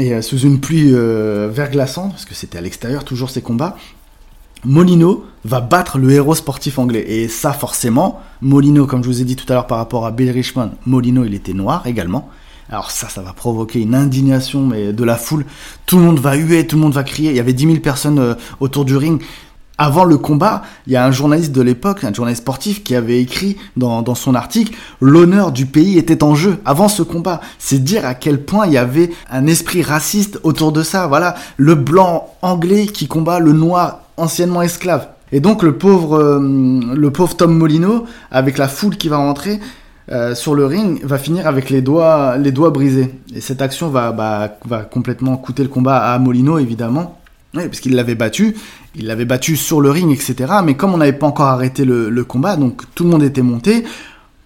et 0.00 0.14
euh, 0.14 0.22
sous 0.22 0.38
une 0.38 0.60
pluie 0.60 0.94
euh, 0.94 1.48
verglaçante, 1.52 2.12
parce 2.12 2.24
que 2.24 2.34
c'était 2.34 2.58
à 2.58 2.60
l'extérieur 2.60 3.04
toujours 3.04 3.30
ces 3.30 3.42
combats. 3.42 3.76
Molino 4.64 5.24
va 5.44 5.60
battre 5.60 5.98
le 5.98 6.10
héros 6.10 6.34
sportif 6.34 6.78
anglais. 6.78 7.04
Et 7.06 7.28
ça, 7.28 7.52
forcément, 7.52 8.20
Molino, 8.40 8.86
comme 8.86 9.02
je 9.02 9.08
vous 9.08 9.20
ai 9.20 9.24
dit 9.24 9.36
tout 9.36 9.50
à 9.50 9.54
l'heure 9.54 9.66
par 9.66 9.78
rapport 9.78 10.06
à 10.06 10.10
Bill 10.10 10.30
Richmond, 10.30 10.72
Molino, 10.86 11.24
il 11.24 11.34
était 11.34 11.52
noir 11.52 11.86
également. 11.86 12.28
Alors 12.70 12.92
ça, 12.92 13.08
ça 13.08 13.20
va 13.20 13.32
provoquer 13.32 13.80
une 13.80 13.96
indignation 13.96 14.64
mais 14.64 14.92
de 14.92 15.04
la 15.04 15.16
foule. 15.16 15.44
Tout 15.86 15.98
le 15.98 16.04
monde 16.04 16.20
va 16.20 16.36
huer, 16.36 16.66
tout 16.68 16.76
le 16.76 16.82
monde 16.82 16.92
va 16.92 17.02
crier. 17.02 17.30
Il 17.30 17.36
y 17.36 17.40
avait 17.40 17.52
10 17.52 17.66
000 17.66 17.78
personnes 17.80 18.20
euh, 18.20 18.34
autour 18.60 18.84
du 18.84 18.96
ring. 18.96 19.20
Avant 19.76 20.04
le 20.04 20.18
combat, 20.18 20.62
il 20.86 20.92
y 20.92 20.96
a 20.96 21.04
un 21.04 21.10
journaliste 21.10 21.52
de 21.52 21.62
l'époque, 21.62 22.04
un 22.04 22.12
journaliste 22.12 22.42
sportif, 22.42 22.84
qui 22.84 22.94
avait 22.94 23.20
écrit 23.20 23.56
dans, 23.78 24.14
son 24.14 24.34
article 24.34 24.76
l'honneur 25.00 25.52
du 25.52 25.64
pays 25.64 25.96
était 25.96 26.22
en 26.22 26.34
jeu 26.34 26.58
avant 26.66 26.88
ce 26.88 27.02
combat. 27.02 27.40
C'est 27.58 27.82
dire 27.82 28.04
à 28.04 28.14
quel 28.14 28.44
point 28.44 28.66
il 28.66 28.74
y 28.74 28.78
avait 28.78 29.10
un 29.30 29.46
esprit 29.46 29.82
raciste 29.82 30.38
autour 30.42 30.70
de 30.72 30.82
ça. 30.82 31.06
Voilà, 31.06 31.34
le 31.56 31.74
blanc 31.74 32.28
anglais 32.42 32.86
qui 32.86 33.08
combat 33.08 33.40
le 33.40 33.52
noir 33.52 34.02
anciennement 34.18 34.60
esclave. 34.60 35.08
Et 35.32 35.40
donc 35.40 35.62
le 35.62 35.78
pauvre, 35.78 36.18
euh, 36.18 36.38
le 36.94 37.10
pauvre 37.10 37.34
Tom 37.34 37.56
Molino, 37.56 38.04
avec 38.30 38.58
la 38.58 38.68
foule 38.68 38.98
qui 38.98 39.08
va 39.08 39.16
rentrer, 39.16 39.60
euh, 40.10 40.34
sur 40.34 40.54
le 40.54 40.66
ring 40.66 41.04
va 41.04 41.18
finir 41.18 41.46
avec 41.46 41.70
les 41.70 41.82
doigts, 41.82 42.36
les 42.36 42.52
doigts 42.52 42.70
brisés. 42.70 43.14
Et 43.34 43.40
cette 43.40 43.62
action 43.62 43.88
va, 43.88 44.12
bah, 44.12 44.58
va 44.64 44.80
complètement 44.82 45.36
coûter 45.36 45.62
le 45.62 45.68
combat 45.68 46.12
à 46.12 46.18
Molino, 46.18 46.58
évidemment. 46.58 47.20
Oui, 47.54 47.64
parce 47.66 47.80
qu'il 47.80 47.96
l'avait 47.96 48.14
battu, 48.14 48.56
il 48.94 49.06
l'avait 49.06 49.24
battu 49.24 49.56
sur 49.56 49.80
le 49.80 49.90
ring, 49.90 50.12
etc. 50.12 50.52
Mais 50.64 50.74
comme 50.74 50.94
on 50.94 50.98
n'avait 50.98 51.12
pas 51.12 51.26
encore 51.26 51.46
arrêté 51.46 51.84
le, 51.84 52.24
combat, 52.24 52.56
donc 52.56 52.82
tout 52.94 53.04
le 53.04 53.10
monde 53.10 53.24
était 53.24 53.42
monté 53.42 53.84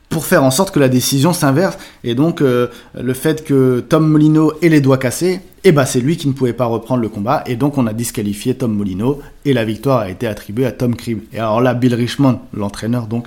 pour 0.08 0.24
faire 0.24 0.44
en 0.44 0.50
sorte 0.50 0.72
que 0.72 0.80
la 0.80 0.88
décision 0.88 1.32
s'inverse. 1.34 1.76
Et 2.02 2.14
donc 2.14 2.40
euh, 2.40 2.68
le 2.98 3.12
fait 3.12 3.44
que 3.44 3.84
Tom 3.86 4.08
Molino 4.08 4.52
ait 4.62 4.70
les 4.70 4.80
doigts 4.80 4.96
cassés, 4.96 5.40
eh 5.64 5.72
ben 5.72 5.84
c'est 5.84 6.00
lui 6.00 6.16
qui 6.16 6.28
ne 6.28 6.32
pouvait 6.32 6.54
pas 6.54 6.64
reprendre 6.64 7.02
le 7.02 7.08
combat. 7.10 7.42
Et 7.46 7.56
donc 7.56 7.76
on 7.76 7.86
a 7.86 7.92
disqualifié 7.92 8.54
Tom 8.54 8.72
Molino 8.72 9.20
et 9.44 9.52
la 9.52 9.64
victoire 9.64 9.98
a 10.00 10.08
été 10.08 10.26
attribuée 10.26 10.64
à 10.64 10.72
Tom 10.72 10.94
Cribb. 10.96 11.20
Et 11.32 11.38
alors 11.38 11.60
là, 11.60 11.74
Bill 11.74 11.94
Richmond, 11.94 12.40
l'entraîneur 12.54 13.06
donc, 13.06 13.26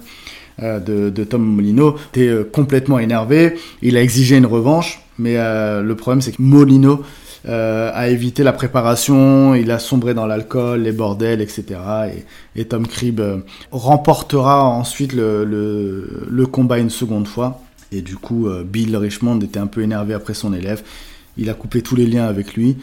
euh, 0.64 0.80
de, 0.80 1.24
Tom 1.24 1.44
Molino 1.44 1.98
était 2.10 2.28
euh, 2.28 2.44
complètement 2.44 2.98
énervé. 2.98 3.56
Il 3.84 3.96
a 3.96 4.02
exigé 4.02 4.38
une 4.38 4.46
revanche, 4.48 5.04
mais 5.20 5.36
euh, 5.38 5.84
le 5.84 5.96
problème 5.96 6.22
c'est 6.22 6.32
que 6.32 6.42
Molino 6.42 7.04
a 7.50 8.10
évité 8.10 8.44
la 8.44 8.52
préparation, 8.52 9.56
il 9.56 9.72
a 9.72 9.80
sombré 9.80 10.14
dans 10.14 10.26
l'alcool, 10.26 10.82
les 10.82 10.92
bordels, 10.92 11.40
etc. 11.40 11.80
Et, 12.58 12.66
Tom 12.66 12.86
Cribb 12.86 13.22
remportera 13.72 14.66
ensuite 14.66 15.14
le, 15.14 15.46
le, 16.30 16.46
combat 16.46 16.78
une 16.78 16.90
seconde 16.90 17.26
fois. 17.26 17.62
Et 17.94 18.02
du 18.02 18.18
coup, 18.18 18.50
Bill 18.66 18.98
Richmond 18.98 19.40
était 19.40 19.60
un 19.60 19.68
peu 19.68 19.82
énervé 19.82 20.14
après 20.14 20.34
son 20.34 20.54
élève. 20.54 20.84
Il 21.38 21.50
a 21.50 21.54
coupé 21.54 21.82
tous 21.82 21.96
les 21.96 22.06
liens 22.06 22.26
avec 22.26 22.56
lui. 22.56 22.76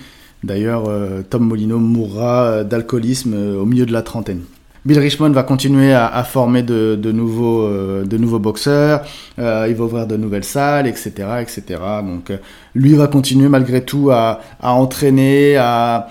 D'ailleurs, 0.43 0.91
Tom 1.29 1.43
Molino 1.47 1.79
mourra 1.79 2.65
d'alcoolisme 2.65 3.35
au 3.35 3.67
milieu 3.67 3.85
de 3.85 3.93
la 3.93 4.01
trentaine. 4.01 4.45
Bill 4.85 4.99
Richmond 4.99 5.31
va 5.31 5.45
continuer 5.45 5.95
à, 5.95 6.23
former 6.25 6.63
de, 6.63 7.11
nouveaux, 7.11 7.63
euh, 7.63 8.05
de 8.05 8.19
nouveaux 8.19 8.39
boxeurs, 8.39 9.03
euh, 9.39 9.67
il 9.67 9.75
va 9.75 9.85
ouvrir 9.85 10.07
de 10.07 10.19
nouvelles 10.19 10.45
salles, 10.45 10.87
etc. 10.87 11.13
etc. 11.41 11.81
Donc 12.03 12.29
euh, 12.29 12.37
lui 12.75 12.93
va 12.93 13.07
continuer 13.07 13.49
malgré 13.49 13.83
tout 13.83 14.11
à, 14.11 14.41
entraîner, 14.61 15.57
à, 15.57 16.09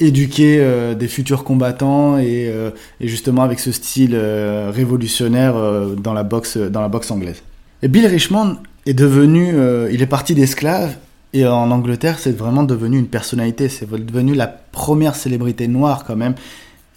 éduquer 0.00 0.94
des 0.98 1.08
futurs 1.08 1.44
combattants 1.44 2.18
et, 2.18 2.52
justement 3.00 3.42
avec 3.42 3.60
ce 3.60 3.70
style 3.70 4.16
révolutionnaire 4.16 5.54
dans, 5.96 6.14
la 6.14 6.24
boxe, 6.24 6.56
dans 6.56 6.80
la 6.80 6.88
boxe 6.88 7.10
anglaise. 7.10 7.42
Et 7.82 7.88
Bill 7.88 8.06
Richmond 8.06 8.56
est 8.86 8.94
devenu, 8.94 9.54
il 9.92 10.02
est 10.02 10.06
parti 10.06 10.34
d'esclave 10.34 10.96
et 11.34 11.46
en 11.46 11.70
Angleterre, 11.70 12.18
c'est 12.18 12.36
vraiment 12.36 12.62
devenu 12.62 12.98
une 12.98 13.06
personnalité. 13.06 13.68
C'est 13.68 13.88
devenu 13.88 14.34
la 14.34 14.46
première 14.46 15.14
célébrité 15.14 15.68
noire 15.68 16.04
quand 16.06 16.16
même. 16.16 16.34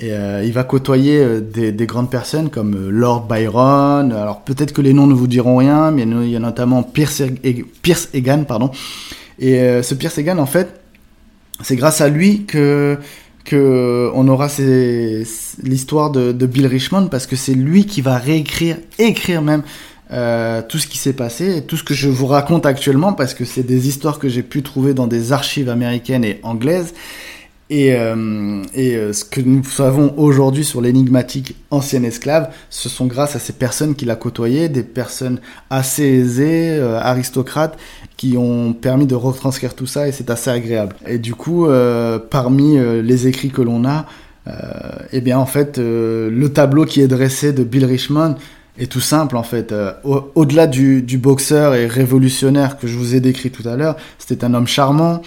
Et 0.02 0.14
euh, 0.14 0.44
il 0.44 0.52
va 0.52 0.64
côtoyer 0.64 1.20
euh, 1.20 1.42
des, 1.42 1.86
grandes 1.86 2.10
personnes 2.10 2.50
comme 2.50 2.74
euh, 2.76 2.90
Lord 2.90 3.28
Byron. 3.28 4.12
Alors 4.12 4.42
peut-être 4.42 4.74
que 4.74 4.82
les 4.82 4.94
noms 4.94 5.06
ne 5.06 5.14
vous 5.14 5.28
diront 5.28 5.58
rien, 5.58 5.92
mais 5.92 6.04
il 6.04 6.30
y 6.30 6.36
a 6.36 6.40
notamment 6.40 6.82
Pierce, 6.82 7.22
Egan, 8.14 8.44
pardon. 8.46 8.72
Et 9.38 9.82
ce 9.82 9.96
Pierce 9.96 10.18
Egan, 10.20 10.38
en 10.38 10.46
fait, 10.46 10.82
c'est 11.64 11.76
grâce 11.76 12.02
à 12.02 12.10
lui 12.10 12.46
que 12.46 12.98
que 13.44 14.12
on 14.14 14.28
aura 14.28 14.50
l'histoire 15.64 16.12
de, 16.12 16.32
Bill 16.46 16.68
Richmond 16.68 17.08
parce 17.08 17.26
que 17.26 17.36
c'est 17.36 17.56
lui 17.56 17.86
qui 17.86 18.02
va 18.02 18.20
réécrire, 18.20 18.78
écrire 19.00 19.42
même 19.42 19.64
tout 20.12 20.78
ce 20.78 20.86
qui 20.86 21.00
s'est 21.00 21.14
passé 21.14 21.58
et 21.58 21.62
tout 21.64 21.76
ce 21.76 21.84
que 21.84 21.96
je 21.96 22.08
vous 22.08 22.28
raconte 22.28 22.68
actuellement 22.68 23.14
parce 23.14 23.34
que 23.34 23.44
c'est 23.44 23.64
des 23.64 23.88
histoires 23.88 24.20
que 24.20 24.30
j'ai 24.30 24.44
pu 24.44 24.62
trouver 24.62 24.94
dans 24.94 25.08
des 25.08 25.32
archives 25.32 25.70
américaines 25.70 26.24
et 26.24 26.40
anglaises 26.44 26.94
et, 27.72 27.96
euh, 27.96 28.64
euh, 28.78 29.14
ce 29.14 29.24
que 29.24 29.40
nous 29.40 29.64
savons 29.64 30.14
aujourd'hui 30.18 30.66
sur 30.66 30.82
l'énigmatique 30.82 31.56
ancien 31.72 32.04
esclave, 32.04 32.54
ce 32.70 32.90
sont 32.90 33.06
grâce 33.06 33.38
à 33.38 33.40
ces 33.40 33.54
personnes 33.54 33.96
qu'il 33.96 34.12
a 34.12 34.18
côtoyées, 34.18 34.68
des 34.68 34.84
personnes 34.84 35.40
assez 35.70 36.04
aisées, 36.04 36.72
euh, 36.72 37.00
aristocrates, 37.00 37.78
qui 38.18 38.36
ont 38.38 38.74
permis 38.74 39.06
de 39.06 39.16
retranscrire 39.16 39.74
tout 39.74 39.86
ça 39.86 40.06
et 40.10 40.12
c'est 40.12 40.30
assez 40.30 40.50
agréable. 40.50 40.98
Et 41.08 41.18
du 41.18 41.34
coup, 41.34 41.66
parmi 42.30 42.78
les 42.78 43.28
écrits 43.28 43.50
que 43.50 43.64
l'on 43.64 43.84
a, 43.86 44.06
eh 45.12 45.22
bien 45.22 45.40
en 45.40 45.48
fait, 45.48 45.80
le 45.80 46.48
tableau 46.50 46.86
qui 46.86 47.02
est 47.02 47.08
dressé 47.08 47.52
de 47.52 47.64
Bill 47.64 47.86
Richmond, 47.86 48.36
est 48.82 48.88
tout 48.88 49.00
simple 49.00 49.38
en 49.38 49.44
fait. 49.44 49.72
Euh, 49.72 49.94
au-delà 50.04 50.68
du, 50.68 51.18
boxeur 51.18 51.76
et 51.76 51.86
révolutionnaire 51.86 52.78
que 52.78 52.88
je 52.88 52.98
vous 52.98 53.16
ai 53.16 53.20
décrit 53.20 53.52
tout 53.52 53.68
à 53.68 53.76
l'heure, 53.76 53.96
c'était 54.18 54.44
un 54.44 54.54
homme 54.54 54.68
charmant, 54.68 55.22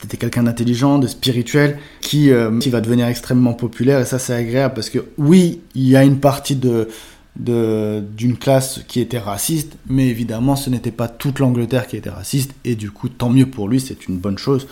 c'était 0.00 0.16
quelqu'un 0.16 0.44
d'intelligent, 0.44 0.98
de 0.98 1.06
spirituel, 1.06 1.78
qui, 2.00 2.30
euh, 2.30 2.50
va 2.70 2.80
devenir 2.80 3.06
extrêmement 3.08 3.52
populaire 3.52 4.00
et 4.00 4.04
ça 4.04 4.18
c'est 4.18 4.34
agréable 4.34 4.74
parce 4.74 4.90
que 4.90 5.00
oui, 5.18 5.60
il 5.74 5.88
y 5.88 5.96
a 5.96 6.04
une 6.04 6.20
partie 6.20 6.56
d'une 6.56 8.36
classe 8.38 8.82
qui 8.86 9.00
était 9.00 9.18
raciste, 9.18 9.72
mais 9.88 10.06
évidemment 10.06 10.54
ce 10.54 10.70
n'était 10.70 10.92
pas 10.92 11.08
toute 11.08 11.40
l'Angleterre 11.40 11.88
qui 11.88 11.96
était 11.96 12.10
raciste 12.10 12.52
et 12.64 12.76
du 12.76 12.92
coup 12.92 13.08
tant 13.08 13.30
mieux 13.30 13.46
pour 13.46 13.68
lui, 13.68 13.80
c'est 13.80 14.06
une 14.06 14.18
bonne 14.18 14.38
chose. 14.38 14.68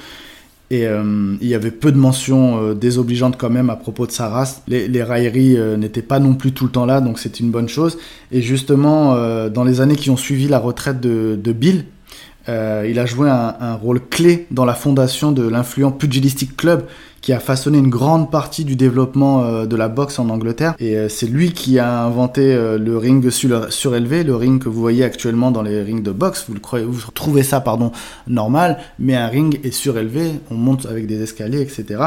Et 0.71 0.87
euh, 0.87 1.37
il 1.41 1.49
y 1.49 1.55
avait 1.55 1.71
peu 1.71 1.93
de 1.93 1.97
mentions 1.97 2.63
euh, 2.63 2.75
désobligeantes 2.75 3.39
quand 3.39 3.49
même 3.49 3.71
à 3.71 3.77
propos 3.77 4.07
de 4.07 4.13
sa 4.13 4.29
race. 4.29 4.63
Les, 4.69 5.03
railleries 5.03 5.57
euh, 5.57 5.79
n'étaient 5.79 6.03
pas 6.03 6.19
non 6.19 6.35
plus 6.35 6.53
tout 6.53 6.65
le 6.65 6.71
temps 6.71 6.85
là, 6.85 7.01
donc 7.01 7.19
c'est 7.19 7.41
une 7.41 7.51
bonne 7.51 7.69
chose. 7.69 7.99
Et 8.33 8.43
justement, 8.43 9.17
dans 9.49 9.65
les 9.65 9.81
années 9.81 9.97
qui 9.97 10.11
ont 10.11 10.17
suivi 10.17 10.49
la 10.49 10.59
retraite 10.59 11.01
de, 11.01 11.53
Bill, 11.53 11.87
il 12.47 12.99
a 12.99 13.07
joué 13.07 13.31
un, 13.31 13.55
un, 13.59 13.75
rôle 13.75 14.01
clé 14.01 14.47
dans 14.51 14.67
la 14.67 14.75
fondation 14.75 15.33
de 15.33 15.49
l'influent 15.49 15.91
Pugilistic 15.91 16.57
Club, 16.57 16.85
qui 17.21 17.33
a 17.33 17.41
façonné 17.41 17.79
une 17.79 17.91
grande 17.91 18.31
partie 18.31 18.65
du 18.65 18.77
développement 18.77 19.43
euh, 19.43 19.67
de 19.67 19.77
la 19.77 19.89
boxe 19.89 20.19
en 20.19 20.29
Angleterre. 20.29 20.75
Et 20.79 20.97
euh, 20.97 21.09
c'est 21.09 21.27
lui 21.27 21.53
qui 21.53 21.79
a 21.79 22.03
inventé 22.03 22.55
euh, 22.55 22.79
le 22.79 22.97
ring 22.97 23.29
surélevé, 23.31 24.25
le 24.25 24.37
ring 24.37 24.63
que 24.63 24.69
vous 24.69 24.81
voyez 24.81 25.05
actuellement 25.05 25.51
dans 25.51 25.63
les 25.63 25.83
rings 25.83 26.03
de 26.03 26.13
boxe. 26.13 26.47
Vous, 26.49 26.55
le 26.55 27.13
trouvez 27.13 27.43
ça 27.43 27.61
pardon, 27.61 27.93
normal, 28.27 28.79
mais 28.99 29.17
un 29.17 29.29
ring 29.29 29.61
est 29.65 29.71
surélevé, 29.71 30.41
on 30.51 30.55
monte 30.55 30.87
avec 30.87 31.07
des 31.07 31.23
escaliers, 31.23 31.61
etc. 31.63 32.05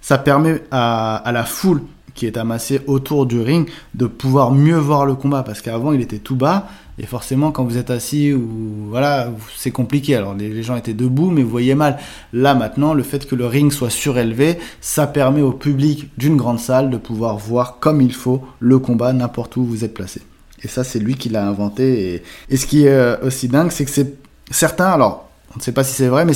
Ça 0.00 0.18
permet 0.18 0.62
à, 0.70 1.16
à 1.16 1.32
la 1.32 1.44
foule 1.44 1.82
qui 2.14 2.26
est 2.26 2.36
amassée 2.36 2.80
autour 2.86 3.26
du 3.26 3.40
ring 3.40 3.68
de 3.94 4.06
pouvoir 4.06 4.50
mieux 4.50 4.76
voir 4.76 5.06
le 5.06 5.14
combat 5.14 5.42
parce 5.42 5.62
qu'avant 5.62 5.92
il 5.92 6.00
était 6.02 6.18
tout 6.18 6.36
bas 6.36 6.68
et 6.98 7.06
forcément, 7.06 7.52
quand 7.52 7.64
vous 7.64 7.78
êtes 7.78 7.90
assis 7.90 8.32
ou 8.32 8.88
voilà, 8.90 9.30
c'est 9.56 9.70
compliqué. 9.70 10.14
Alors 10.14 10.34
les, 10.34 10.62
gens 10.62 10.76
étaient 10.76 10.92
debout, 10.92 11.30
mais 11.30 11.42
vous 11.42 11.48
voyez 11.48 11.74
mal. 11.74 11.98
Là 12.32 12.54
maintenant, 12.54 12.92
le 12.92 13.02
fait 13.02 13.26
que 13.26 13.34
le 13.34 13.46
ring 13.46 13.72
soit 13.72 13.90
surélevé, 13.90 14.58
ça 14.80 15.06
permet 15.06 15.40
au 15.40 15.52
public 15.52 16.10
d'une 16.18 16.36
grande 16.36 16.60
salle 16.60 16.90
de 16.90 16.98
pouvoir 16.98 17.38
voir 17.38 17.78
comme 17.80 18.02
il 18.02 18.12
faut 18.12 18.42
le 18.60 18.78
combat 18.78 19.12
n'importe 19.12 19.56
où 19.56 19.64
vous 19.64 19.84
êtes 19.84 19.94
placé. 19.94 20.20
Et 20.62 20.68
ça, 20.68 20.84
c'est 20.84 20.98
lui 20.98 21.14
qui 21.14 21.28
l'a 21.28 21.46
inventé. 21.46 22.22
Et, 22.48 22.56
ce 22.56 22.66
qui 22.66 22.84
est 22.84 22.90
euh, 22.90 23.16
aussi 23.22 23.48
dingue, 23.48 23.72
c'est 23.72 23.84
que 23.84 23.90
c'est 23.90 24.14
certains. 24.50 24.90
Alors, 24.90 25.28
on 25.54 25.58
ne 25.58 25.62
sait 25.62 25.72
pas 25.72 25.84
si 25.84 25.94
c'est 25.94 26.08
vrai, 26.08 26.24
mais 26.24 26.34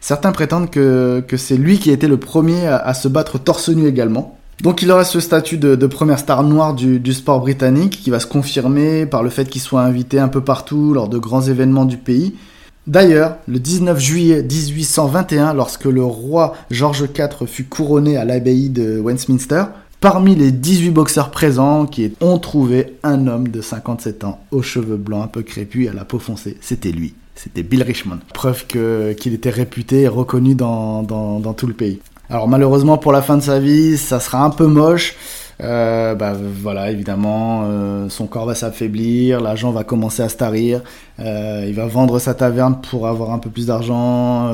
certains 0.00 0.32
prétendent 0.32 0.70
que, 0.70 1.22
que 1.26 1.36
c'est 1.36 1.56
lui 1.56 1.78
qui 1.78 1.90
été 1.90 2.08
le 2.08 2.16
premier 2.16 2.66
à 2.66 2.94
se 2.94 3.06
battre 3.06 3.38
torse 3.38 3.68
nu 3.68 3.86
également. 3.86 4.38
Donc 4.62 4.80
il 4.82 4.90
aura 4.90 5.04
ce 5.04 5.20
statut 5.20 5.58
de, 5.58 5.86
première 5.86 6.18
star 6.18 6.42
noire 6.42 6.74
du, 6.74 7.12
sport 7.12 7.40
britannique 7.40 8.00
qui 8.02 8.10
va 8.10 8.20
se 8.20 8.26
confirmer 8.26 9.06
par 9.06 9.22
le 9.22 9.30
fait 9.30 9.48
qu'il 9.48 9.60
soit 9.60 9.82
invité 9.82 10.18
un 10.18 10.28
peu 10.28 10.40
partout 10.40 10.94
lors 10.94 11.08
de 11.08 11.18
grands 11.18 11.42
événements 11.42 11.84
du 11.84 11.98
pays. 11.98 12.34
D'ailleurs, 12.86 13.36
le 13.48 13.58
19 13.58 13.98
juillet 13.98 14.42
1821, 14.42 15.54
lorsque 15.54 15.84
le 15.84 16.04
roi 16.04 16.54
George 16.70 17.04
IV 17.18 17.46
fut 17.46 17.64
couronné 17.64 18.16
à 18.16 18.24
l'abbaye 18.24 18.70
de 18.70 18.98
Westminster, 18.98 19.64
parmi 20.00 20.36
les 20.36 20.52
18 20.52 20.90
boxeurs 20.90 21.30
présents 21.30 21.86
qui 21.86 22.12
ont 22.20 22.38
trouvé 22.38 22.96
un 23.02 23.26
homme 23.26 23.48
de 23.48 23.60
57 23.60 24.24
ans 24.24 24.40
aux 24.52 24.62
cheveux 24.62 24.96
blancs 24.96 25.24
un 25.24 25.28
peu 25.28 25.42
crépus 25.42 25.86
et 25.86 25.88
à 25.90 25.92
la 25.92 26.04
peau 26.04 26.18
foncée, 26.18 26.56
c'était 26.60 26.92
lui. 26.92 27.14
C'était 27.34 27.64
Bill 27.64 27.82
Richmond. 27.82 28.20
Preuve 28.32 28.66
qu'il 28.66 29.34
était 29.34 29.50
réputé 29.50 30.02
et 30.02 30.08
reconnu 30.08 30.54
dans 30.54 31.54
tout 31.56 31.66
le 31.66 31.74
pays. 31.74 32.00
Alors 32.28 32.48
malheureusement 32.48 32.98
pour 32.98 33.12
la 33.12 33.22
fin 33.22 33.36
de 33.36 33.42
sa 33.42 33.60
vie, 33.60 33.96
ça 33.96 34.18
sera 34.18 34.42
un 34.42 34.50
peu 34.50 34.66
moche. 34.66 35.14
Euh, 35.62 36.14
bah 36.14 36.34
voilà, 36.34 36.90
évidemment, 36.90 37.62
euh, 37.64 38.08
son 38.10 38.26
corps 38.26 38.46
va 38.46 38.54
s'affaiblir, 38.54 39.40
l'argent 39.40 39.70
va 39.70 39.84
commencer 39.84 40.22
à 40.22 40.28
se 40.28 40.36
tarir, 40.36 40.82
euh, 41.18 41.64
il 41.66 41.74
va 41.74 41.86
vendre 41.86 42.18
sa 42.18 42.34
taverne 42.34 42.78
pour 42.90 43.06
avoir 43.06 43.30
un 43.30 43.38
peu 43.38 43.48
plus 43.48 43.66
d'argent, 43.66 44.52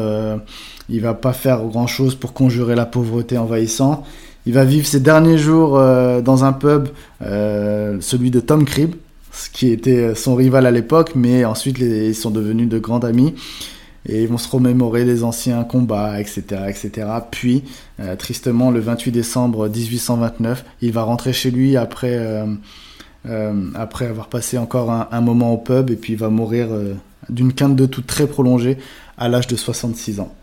il 0.89 1.01
va 1.01 1.15
pas 1.15 1.33
faire 1.33 1.65
grand 1.65 1.87
chose 1.87 2.15
pour 2.15 2.33
conjurer 2.33 2.75
la 2.75 2.87
pauvreté 2.87 3.39
envahissante. 3.39 4.05
Il 4.45 4.53
va 4.53 4.65
vivre 4.65 4.87
ses 4.87 5.01
derniers 5.01 5.39
jours 5.39 5.73
dans 5.73 6.45
un 6.45 6.53
pub, 6.53 6.89
celui 7.21 8.31
de 8.31 8.41
Tom 8.41 8.65
Cribb, 8.65 8.95
qui 9.53 9.71
était 9.71 10.15
son 10.15 10.35
rival 10.35 10.67
à 10.67 10.71
l'époque, 10.71 11.13
mais 11.15 11.45
ensuite 11.45 11.79
ils 11.79 12.15
sont 12.15 12.31
devenus 12.31 12.69
de 12.69 12.79
grands 12.79 13.01
amis 13.01 13.35
et 14.07 14.23
ils 14.23 14.29
vont 14.29 14.39
se 14.39 14.49
remémorer 14.49 15.05
les 15.05 15.23
anciens 15.23 15.63
combats, 15.65 16.21
etc., 16.21 16.43
etc. 16.69 17.07
Puis, 17.31 17.65
euh, 18.01 18.17
tristement, 18.17 18.71
le 18.71 18.81
28 18.81 19.13
décembre 19.13 19.69
1829, 19.69 20.65
il 20.81 20.93
va 20.93 21.03
rentrer 21.03 21.33
chez 21.33 21.51
lui 21.51 21.77
après, 21.77 22.17
euh, 22.17 22.47
euh, 23.29 23.71
après 23.75 24.07
avoir 24.07 24.29
passé 24.29 24.59
encore 24.59 24.91
un, 24.91 25.21
moment 25.21 25.53
au 25.53 25.59
pub, 25.59 25.91
et 25.91 25.97
puis 25.97 26.15
il 26.15 26.19
va 26.19 26.31
mourir 26.31 26.69
d'une 27.29 27.53
quinte 27.53 27.77
de 27.77 27.87
tout 27.87 28.03
très 28.03 28.27
prolongée 28.27 28.79
à 29.19 29.29
l'âge 29.29 29.47
de 29.47 29.57
66 29.57 30.21
ans. 30.21 30.35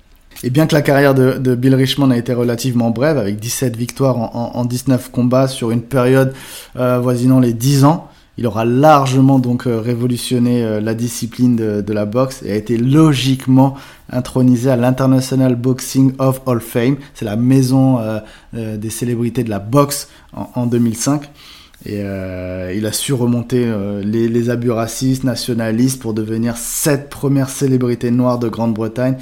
Et 0.41 0.49
bien 0.49 0.67
que 0.67 0.73
la 0.73 0.81
carrière 0.81 1.13
de, 1.13 1.55
Bill 1.55 1.75
Richmond 1.75 2.11
a 2.11 2.17
été 2.17 2.33
relativement 2.33 2.91
brève, 2.91 3.17
avec 3.17 3.39
17 3.39 3.75
victoires 3.75 4.17
en, 4.17 4.51
en 4.55 4.63
19 4.63 5.11
combats 5.11 5.49
sur 5.49 5.71
une 5.71 5.81
période 5.81 6.33
voisinant 6.75 7.41
les 7.41 7.51
10 7.51 7.83
ans, 7.83 8.08
Il 8.39 8.47
aura 8.47 8.63
largement 8.63 9.38
donc 9.38 9.63
révolutionné 9.65 10.80
la 10.80 10.93
discipline 10.93 11.58
de, 11.58 11.93
la 11.93 12.06
boxe 12.06 12.41
et 12.41 12.54
a 12.54 12.56
été 12.56 12.78
logiquement 12.78 13.75
intronisé 14.10 14.69
à 14.71 14.78
l'International 14.78 15.56
Boxing 15.56 16.13
of 16.19 16.41
All 16.47 16.62
Fame. 16.62 16.95
C'est 17.13 17.25
la 17.25 17.36
maison 17.36 17.99
des 18.54 18.89
célébrités 18.89 19.43
de 19.43 19.49
la 19.49 19.60
boxe 19.60 20.08
en 20.32 20.65
2005. 20.67 21.30
Et 21.86 22.02
euh, 22.04 22.73
il 22.75 22.86
a 22.86 22.91
su 22.91 23.13
remonter 23.13 23.63
euh, 23.65 24.04
les, 24.04 24.49
abus 24.49 24.71
racistes, 24.71 25.23
nationalistes 25.23 26.02
pour 26.02 26.13
devenir 26.13 26.58
cette 26.58 27.10
première 27.10 27.49
célébrité 27.49 28.12
noire 28.12 28.38
de 28.38 28.49
Grande-Bretagne 28.49 29.15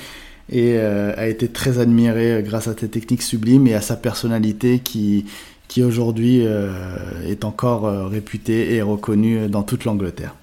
et 0.50 0.74
euh, 0.78 1.14
a 1.18 1.28
été 1.28 1.50
très 1.50 1.78
admiré 1.78 2.42
grâce 2.44 2.68
à 2.68 2.74
ses 2.76 2.90
techniques 2.90 3.22
sublimes 3.22 3.68
et 3.68 3.76
à 3.76 3.82
sa 3.82 3.96
personnalité 3.96 4.80
qui, 4.80 5.26
qui 5.68 5.84
aujourd'hui 5.84 6.46
est 7.26 7.44
encore 7.44 8.10
réputée 8.10 8.74
et 8.76 8.82
reconnue 8.82 9.48
dans 9.48 9.64
toute 9.64 9.86
l'Angleterre. 9.86 10.34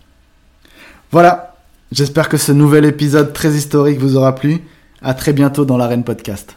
Voilà, 1.11 1.57
j'espère 1.93 2.29
que 2.29 2.37
ce 2.37 2.53
nouvel 2.53 2.85
épisode 2.85 3.33
très 3.33 3.53
historique 3.53 3.99
vous 3.99 4.17
aura 4.17 4.35
plu. 4.35 4.61
À 5.01 5.15
très 5.15 5.33
bientôt 5.33 5.65
dans 5.65 5.77
l'Arène 5.77 6.05
Podcast. 6.05 6.57